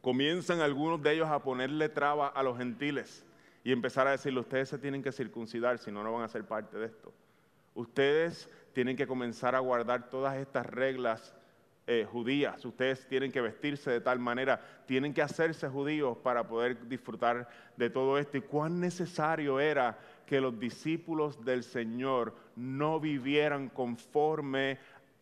comienzan 0.02 0.60
algunos 0.60 1.02
de 1.02 1.12
ellos 1.12 1.28
a 1.28 1.42
ponerle 1.42 1.88
traba 1.88 2.28
a 2.28 2.42
los 2.42 2.58
gentiles 2.58 3.24
y 3.64 3.72
empezar 3.72 4.06
a 4.06 4.12
decirle, 4.12 4.40
ustedes 4.40 4.68
se 4.68 4.78
tienen 4.78 5.02
que 5.02 5.12
circuncidar, 5.12 5.78
si 5.78 5.90
no, 5.90 6.02
no 6.02 6.12
van 6.12 6.22
a 6.22 6.28
ser 6.28 6.44
parte 6.44 6.78
de 6.78 6.86
esto. 6.86 7.12
Ustedes 7.74 8.48
tienen 8.72 8.96
que 8.96 9.06
comenzar 9.06 9.54
a 9.54 9.58
guardar 9.58 10.08
todas 10.08 10.36
estas 10.36 10.66
reglas 10.66 11.34
eh, 11.90 12.04
judías, 12.04 12.62
ustedes 12.66 13.08
tienen 13.08 13.32
que 13.32 13.40
vestirse 13.40 13.90
de 13.90 14.02
tal 14.02 14.18
manera, 14.18 14.60
tienen 14.84 15.14
que 15.14 15.22
hacerse 15.22 15.70
judíos 15.70 16.18
para 16.18 16.46
poder 16.46 16.86
disfrutar 16.86 17.48
de 17.78 17.88
todo 17.88 18.18
esto. 18.18 18.36
Y 18.36 18.42
cuán 18.42 18.78
necesario 18.78 19.58
era 19.58 19.98
que 20.26 20.38
los 20.38 20.60
discípulos 20.60 21.42
del 21.46 21.64
Señor 21.64 22.36
no 22.56 23.00
vivieran 23.00 23.70
conforme 23.70 24.78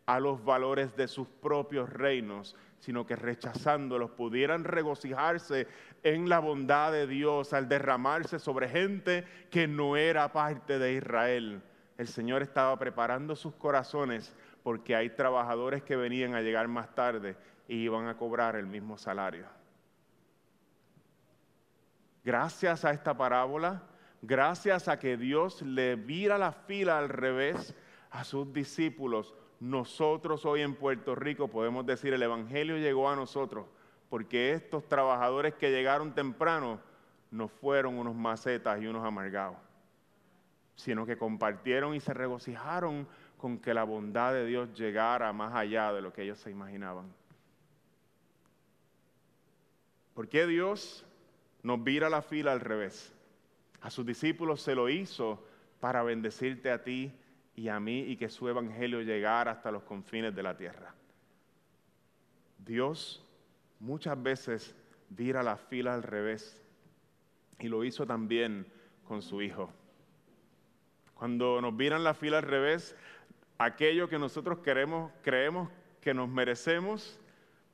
a 0.07 0.19
los 0.19 0.45
valores 0.45 0.97
de 0.97 1.07
sus 1.07 1.29
propios 1.29 1.89
reinos, 1.89 2.57
sino 2.81 3.07
que 3.07 3.15
rechazándolos 3.15 4.11
pudieran 4.11 4.65
regocijarse 4.65 5.69
en 6.03 6.29
la 6.29 6.41
bondad 6.41 6.91
de 6.91 7.07
Dios 7.07 7.53
al 7.53 7.69
derramarse 7.69 8.41
sobre 8.41 8.69
gente 8.69 9.25
que 9.53 9.69
no 9.69 9.97
era 9.97 10.33
parte 10.33 10.81
de 10.81 10.95
Israel. 10.95 11.63
El 11.97 12.09
Señor 12.09 12.43
estaba 12.43 12.77
preparando 12.77 13.37
sus 13.37 13.55
corazones 13.55 14.35
porque 14.67 14.97
hay 14.97 15.11
trabajadores 15.11 15.85
que 15.85 15.95
venían 15.95 16.35
a 16.35 16.41
llegar 16.41 16.67
más 16.67 16.93
tarde 16.93 17.37
y 17.69 17.77
iban 17.77 18.09
a 18.09 18.17
cobrar 18.17 18.57
el 18.57 18.67
mismo 18.67 18.99
salario. 18.99 19.47
Gracias 22.25 22.85
a 22.85 22.91
esta 22.91 23.17
parábola, 23.17 23.85
gracias 24.23 24.89
a 24.89 24.99
que 24.99 25.17
Dios 25.17 25.62
le 25.62 25.95
vira 25.95 26.37
la 26.37 26.51
fila 26.51 26.99
al 26.99 27.11
revés 27.11 27.77
a 28.11 28.25
sus 28.25 28.53
discípulos, 28.53 29.37
nosotros 29.61 30.45
hoy 30.45 30.62
en 30.62 30.75
Puerto 30.75 31.14
Rico 31.14 31.47
podemos 31.47 31.87
decir 31.87 32.12
el 32.12 32.25
Evangelio 32.25 32.77
llegó 32.77 33.09
a 33.09 33.14
nosotros 33.14 33.67
porque 34.09 34.53
estos 34.53 34.89
trabajadores 34.89 35.55
que 35.55 35.71
llegaron 35.71 36.12
temprano 36.12 36.81
no 37.31 37.47
fueron 37.47 37.99
unos 37.99 38.17
macetas 38.17 38.83
y 38.83 38.89
unos 38.89 39.05
amargados, 39.05 39.59
sino 40.75 41.07
que 41.07 41.17
compartieron 41.17 41.95
y 41.95 42.01
se 42.01 42.12
regocijaron 42.12 43.07
con 43.47 43.61
que 43.61 43.72
la 43.72 43.84
bondad 43.84 44.32
de 44.32 44.44
Dios 44.44 44.76
llegara 44.76 45.32
más 45.32 45.55
allá 45.55 45.92
de 45.92 46.03
lo 46.03 46.12
que 46.12 46.22
ellos 46.22 46.36
se 46.36 46.51
imaginaban. 46.51 47.14
¿Por 50.14 50.28
qué 50.28 50.49
Dios 50.49 51.07
nos 51.62 51.84
vira 51.84 52.11
la 52.11 52.22
fila 52.22 52.51
al 52.51 52.59
revés? 52.59 53.14
A 53.82 53.90
sus 53.90 54.05
discípulos 54.05 54.62
se 54.62 54.74
lo 54.74 54.88
hizo 54.88 55.47
para 55.78 56.03
bendecirte 56.03 56.72
a 56.72 56.82
ti 56.82 57.12
y 57.55 57.68
a 57.68 57.78
mí 57.78 58.01
y 58.01 58.16
que 58.16 58.30
su 58.30 58.49
evangelio 58.49 59.01
llegara 59.03 59.53
hasta 59.53 59.70
los 59.70 59.84
confines 59.84 60.34
de 60.34 60.42
la 60.42 60.57
tierra. 60.57 60.92
Dios 62.59 63.24
muchas 63.78 64.20
veces 64.20 64.74
vira 65.09 65.44
la 65.44 65.57
fila 65.57 65.94
al 65.94 66.03
revés 66.03 66.61
y 67.61 67.68
lo 67.68 67.84
hizo 67.84 68.09
también 68.09 68.66
con 69.07 69.22
su 69.22 69.40
Hijo. 69.40 69.70
Cuando 71.16 71.62
nos 71.62 71.74
viran 71.74 72.05
la 72.05 72.12
fila 72.12 72.38
al 72.38 72.44
revés, 72.44 72.94
aquello 73.59 74.09
que 74.09 74.19
nosotros 74.19 74.59
queremos, 74.59 75.13
creemos 75.23 75.71
que 76.01 76.15
nos 76.15 76.29
merecemos, 76.29 77.21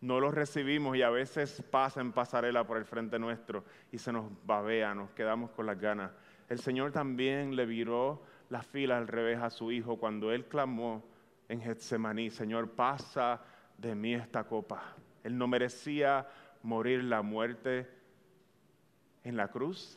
no 0.01 0.21
lo 0.21 0.31
recibimos 0.31 0.97
y 0.97 1.03
a 1.03 1.11
veces 1.11 1.63
pasa 1.71 2.01
en 2.01 2.13
pasarela 2.13 2.67
por 2.67 2.77
el 2.77 2.85
frente 2.85 3.19
nuestro 3.19 3.65
y 3.91 3.99
se 3.99 4.13
nos 4.13 4.31
babea, 4.45 4.95
nos 4.95 5.11
quedamos 5.11 5.51
con 5.51 5.67
las 5.67 5.79
ganas. 5.79 6.11
El 6.49 6.59
Señor 6.59 6.93
también 6.93 7.55
le 7.55 7.67
viró 7.67 8.23
la 8.51 8.63
fila 8.63 8.99
al 8.99 9.09
revés 9.09 9.41
a 9.41 9.51
su 9.51 9.71
hijo 9.71 9.97
cuando 9.99 10.33
él 10.33 10.47
clamó 10.47 11.05
en 11.49 11.61
Getsemaní, 11.61 12.31
Señor, 12.31 12.71
pasa 12.71 13.41
de 13.79 13.95
mí 13.95 14.15
esta 14.15 14.45
copa. 14.45 14.97
Él 15.23 15.39
no 15.39 15.47
merecía 15.47 16.27
morir 16.63 17.05
la 17.05 17.23
muerte 17.23 17.89
en 19.25 19.37
la 19.37 19.49
cruz 19.49 19.97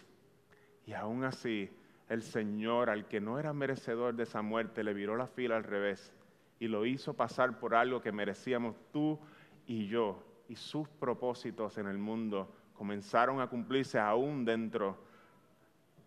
y 0.86 0.94
aún 0.94 1.24
así 1.24 1.70
el 2.10 2.22
Señor, 2.22 2.90
al 2.90 3.08
que 3.08 3.20
no 3.20 3.40
era 3.40 3.54
merecedor 3.54 4.16
de 4.16 4.24
esa 4.24 4.42
muerte, 4.42 4.84
le 4.84 4.94
viró 4.94 5.16
la 5.16 5.28
fila 5.28 5.58
al 5.58 5.64
revés 5.64 6.14
y 6.60 6.68
lo 6.68 6.86
hizo 6.86 7.14
pasar 7.14 7.60
por 7.60 7.76
algo 7.76 8.02
que 8.02 8.12
merecíamos 8.12 8.76
tú 8.92 9.20
y 9.66 9.88
yo. 9.88 10.24
Y 10.48 10.56
sus 10.56 10.88
propósitos 10.88 11.78
en 11.78 11.88
el 11.88 11.98
mundo 11.98 12.54
comenzaron 12.76 13.42
a 13.42 13.48
cumplirse 13.48 14.00
aún 14.00 14.46
dentro 14.46 14.98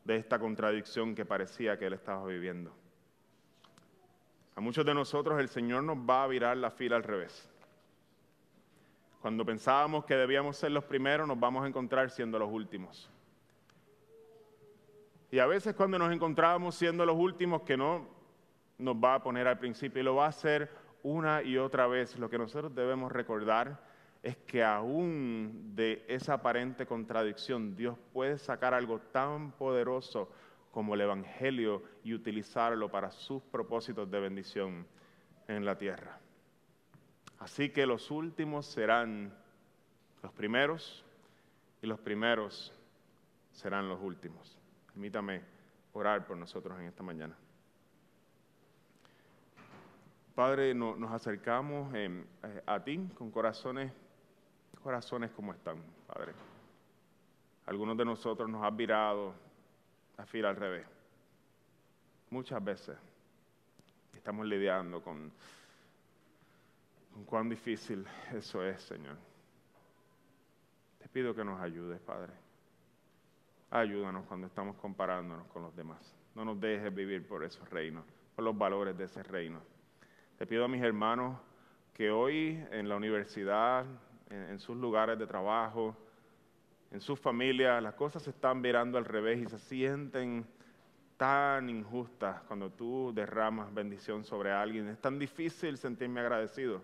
de 0.05 0.17
esta 0.17 0.39
contradicción 0.39 1.15
que 1.15 1.27
parecía 1.27 1.79
que 1.79 1.87
él 1.87 1.95
estaba 1.95 2.25
viviendo. 2.25 2.73
A 4.55 4.61
muchos 4.61 4.85
de 4.85 4.95
nosotros 4.95 5.39
el 5.41 5.49
Señor 5.49 5.83
nos 5.83 5.99
va 5.99 6.25
a 6.25 6.27
virar 6.29 6.57
la 6.57 6.71
fila 6.71 6.97
al 6.97 7.03
revés. 7.03 7.49
Cuando 9.21 9.45
pensábamos 9.45 10.05
que 10.05 10.15
debíamos 10.15 10.57
ser 10.57 10.71
los 10.71 10.85
primeros, 10.85 11.27
nos 11.27 11.39
vamos 11.39 11.65
a 11.65 11.69
encontrar 11.69 12.11
siendo 12.11 12.39
los 12.39 12.51
últimos. 12.51 13.11
Y 15.31 15.39
a 15.39 15.47
veces 15.47 15.75
cuando 15.75 15.99
nos 15.99 16.13
encontramos 16.13 16.75
siendo 16.75 17.05
los 17.05 17.17
últimos, 17.17 17.63
que 17.63 17.77
no 17.77 18.07
nos 18.79 18.97
va 18.97 19.17
a 19.17 19.23
poner 19.23 19.47
al 19.47 19.59
principio 19.59 20.01
y 20.01 20.05
lo 20.05 20.15
va 20.15 20.27
a 20.27 20.29
hacer 20.29 20.71
una 21.03 21.43
y 21.43 21.59
otra 21.59 21.87
vez, 21.87 22.19
lo 22.19 22.31
que 22.31 22.39
nosotros 22.39 22.75
debemos 22.75 23.13
recordar 23.13 23.87
es 24.23 24.37
que 24.37 24.65
aún 24.65 25.75
de 25.75 26.05
esa 26.09 26.35
aparente 26.35 26.87
contradicción, 26.87 27.77
Dios 27.77 27.97
puede 28.13 28.39
sacar 28.39 28.75
algo 28.75 29.01
tan 29.01 29.53
poderoso 29.53 30.31
como 30.71 30.95
el 30.95 31.03
Evangelio 31.03 31.83
y 32.05 32.15
utilizarlo 32.15 32.91
para 32.91 33.11
sus 33.11 33.43
propósitos 33.43 34.11
de 34.11 34.21
bendición 34.21 34.87
en 35.47 35.65
la 35.65 35.77
tierra. 35.79 36.19
Así 37.39 37.71
que 37.71 37.87
los 37.87 38.11
últimos 38.11 38.67
serán 38.67 39.33
los 40.23 40.33
primeros 40.33 41.05
y 41.81 41.87
los 41.87 42.01
primeros 42.01 42.73
serán 43.53 43.89
los 43.89 44.01
últimos. 44.01 44.58
Permítame 44.99 45.41
orar 45.93 46.27
por 46.27 46.37
nosotros 46.37 46.77
en 46.81 46.87
esta 46.87 47.05
mañana. 47.05 47.33
Padre, 50.35 50.75
nos 50.75 51.13
acercamos 51.13 51.95
eh, 51.95 52.25
a 52.67 52.83
ti 52.83 53.09
con 53.15 53.31
corazones, 53.31 53.93
corazones 54.83 55.31
como 55.31 55.53
están, 55.53 55.81
Padre. 56.05 56.33
Algunos 57.67 57.97
de 57.97 58.07
nosotros 58.07 58.51
nos 58.51 58.65
han 58.65 58.77
virado 58.77 59.35
la 60.17 60.27
fila 60.27 60.49
al 60.49 60.57
revés. 60.57 60.85
Muchas 62.31 62.65
veces 62.65 62.99
estamos 64.17 64.47
lidiando 64.47 65.01
con, 65.01 65.31
con 67.15 67.25
cuán 67.25 67.49
difícil 67.49 68.05
eso 68.35 68.65
es, 68.65 68.83
Señor. 68.83 69.17
Te 70.99 71.09
pido 71.09 71.37
que 71.37 71.45
nos 71.45 71.61
ayudes, 71.61 72.01
Padre. 72.01 72.48
Ayúdanos 73.71 74.25
cuando 74.25 74.47
estamos 74.47 74.77
comparándonos 74.77 75.47
con 75.49 75.63
los 75.63 75.77
demás. 75.77 75.99
No 76.35 76.43
nos 76.45 76.59
dejes 76.59 76.95
vivir 76.95 77.27
por 77.27 77.45
esos 77.45 77.69
reinos, 77.69 78.03
por 78.35 78.45
los 78.45 78.57
valores 78.57 78.97
de 78.97 79.05
ese 79.05 79.23
reino. 79.23 79.61
Le 80.39 80.47
pido 80.47 80.65
a 80.65 80.69
mis 80.69 80.83
hermanos 80.83 81.39
que 81.93 82.11
hoy 82.11 82.65
en 82.71 82.89
la 82.89 82.97
universidad, 82.97 83.85
en, 84.31 84.59
sus 84.59 84.75
lugares 84.75 85.19
de 85.19 85.27
trabajo, 85.27 85.95
en 86.91 87.01
sus 87.01 87.21
familias, 87.21 87.83
las 87.83 87.93
cosas 87.93 88.23
se 88.23 88.31
están 88.31 88.63
virando 88.63 88.97
al 88.97 89.05
revés 89.05 89.39
y 89.39 89.47
se 89.47 89.59
sienten 89.59 90.47
tan 91.19 91.69
injustas 91.69 92.41
cuando 92.45 92.71
tú 92.71 93.13
derramas 93.15 93.75
bendición 93.75 94.25
sobre 94.25 94.51
alguien. 94.51 94.89
Es 94.89 94.99
tan 94.99 95.19
difícil 95.19 95.77
sentirme 95.77 96.21
agradecido. 96.21 96.81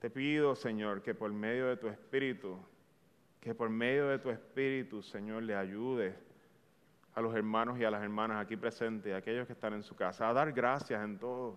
Te 0.00 0.08
pido, 0.08 0.54
Señor, 0.54 1.02
que 1.02 1.14
por 1.14 1.32
medio 1.32 1.66
de 1.66 1.78
tu 1.78 1.88
Espíritu, 1.88 2.60
que 3.40 3.56
por 3.56 3.70
medio 3.70 4.06
de 4.06 4.20
tu 4.20 4.30
Espíritu, 4.30 5.02
Señor, 5.02 5.42
le 5.42 5.56
ayudes 5.56 6.27
a 7.18 7.20
los 7.20 7.34
hermanos 7.34 7.78
y 7.78 7.84
a 7.84 7.90
las 7.90 8.02
hermanas 8.02 8.40
aquí 8.40 8.56
presentes, 8.56 9.12
a 9.12 9.18
aquellos 9.18 9.46
que 9.46 9.52
están 9.52 9.74
en 9.74 9.82
su 9.82 9.96
casa, 9.96 10.28
a 10.28 10.32
dar 10.32 10.52
gracias 10.52 11.02
en 11.02 11.18
todo 11.18 11.56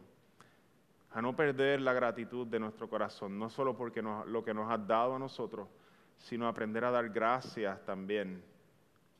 a 1.13 1.21
no 1.21 1.35
perder 1.35 1.81
la 1.81 1.93
gratitud 1.93 2.47
de 2.47 2.59
nuestro 2.59 2.89
corazón, 2.89 3.37
no 3.37 3.49
solo 3.49 3.75
porque 3.75 4.01
lo 4.01 4.43
que 4.43 4.53
nos 4.53 4.71
has 4.71 4.87
dado 4.87 5.15
a 5.15 5.19
nosotros, 5.19 5.67
sino 6.17 6.47
aprender 6.47 6.85
a 6.85 6.91
dar 6.91 7.09
gracias 7.09 7.83
también 7.85 8.41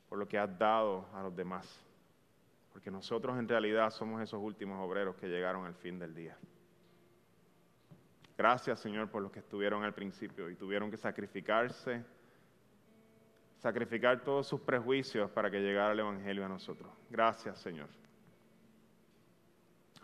por 0.08 0.18
lo 0.18 0.26
que 0.26 0.38
has 0.38 0.58
dado 0.58 1.06
a 1.12 1.22
los 1.22 1.36
demás. 1.36 1.84
Porque 2.72 2.90
nosotros 2.90 3.38
en 3.38 3.46
realidad 3.46 3.90
somos 3.90 4.22
esos 4.22 4.40
últimos 4.40 4.78
obreros 4.80 5.16
que 5.16 5.28
llegaron 5.28 5.66
al 5.66 5.74
fin 5.74 5.98
del 5.98 6.14
día. 6.14 6.36
Gracias 8.38 8.80
Señor 8.80 9.10
por 9.10 9.22
los 9.22 9.30
que 9.30 9.40
estuvieron 9.40 9.84
al 9.84 9.92
principio 9.92 10.48
y 10.48 10.56
tuvieron 10.56 10.90
que 10.90 10.96
sacrificarse, 10.96 12.02
sacrificar 13.62 14.24
todos 14.24 14.48
sus 14.48 14.60
prejuicios 14.60 15.30
para 15.30 15.50
que 15.50 15.60
llegara 15.60 15.92
el 15.92 16.00
Evangelio 16.00 16.44
a 16.44 16.48
nosotros. 16.48 16.90
Gracias 17.08 17.58
Señor. 17.58 17.88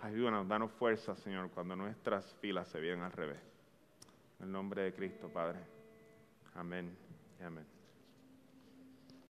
Ayúdanos, 0.00 0.46
danos 0.46 0.70
fuerza, 0.70 1.16
Señor, 1.16 1.50
cuando 1.50 1.74
nuestras 1.74 2.32
filas 2.36 2.68
se 2.68 2.80
vienen 2.80 3.02
al 3.02 3.12
revés. 3.12 3.40
En 4.38 4.46
el 4.46 4.52
nombre 4.52 4.82
de 4.82 4.94
Cristo, 4.94 5.28
Padre. 5.28 5.58
Amén 6.54 6.96
y 7.40 7.42
amén. 7.42 7.77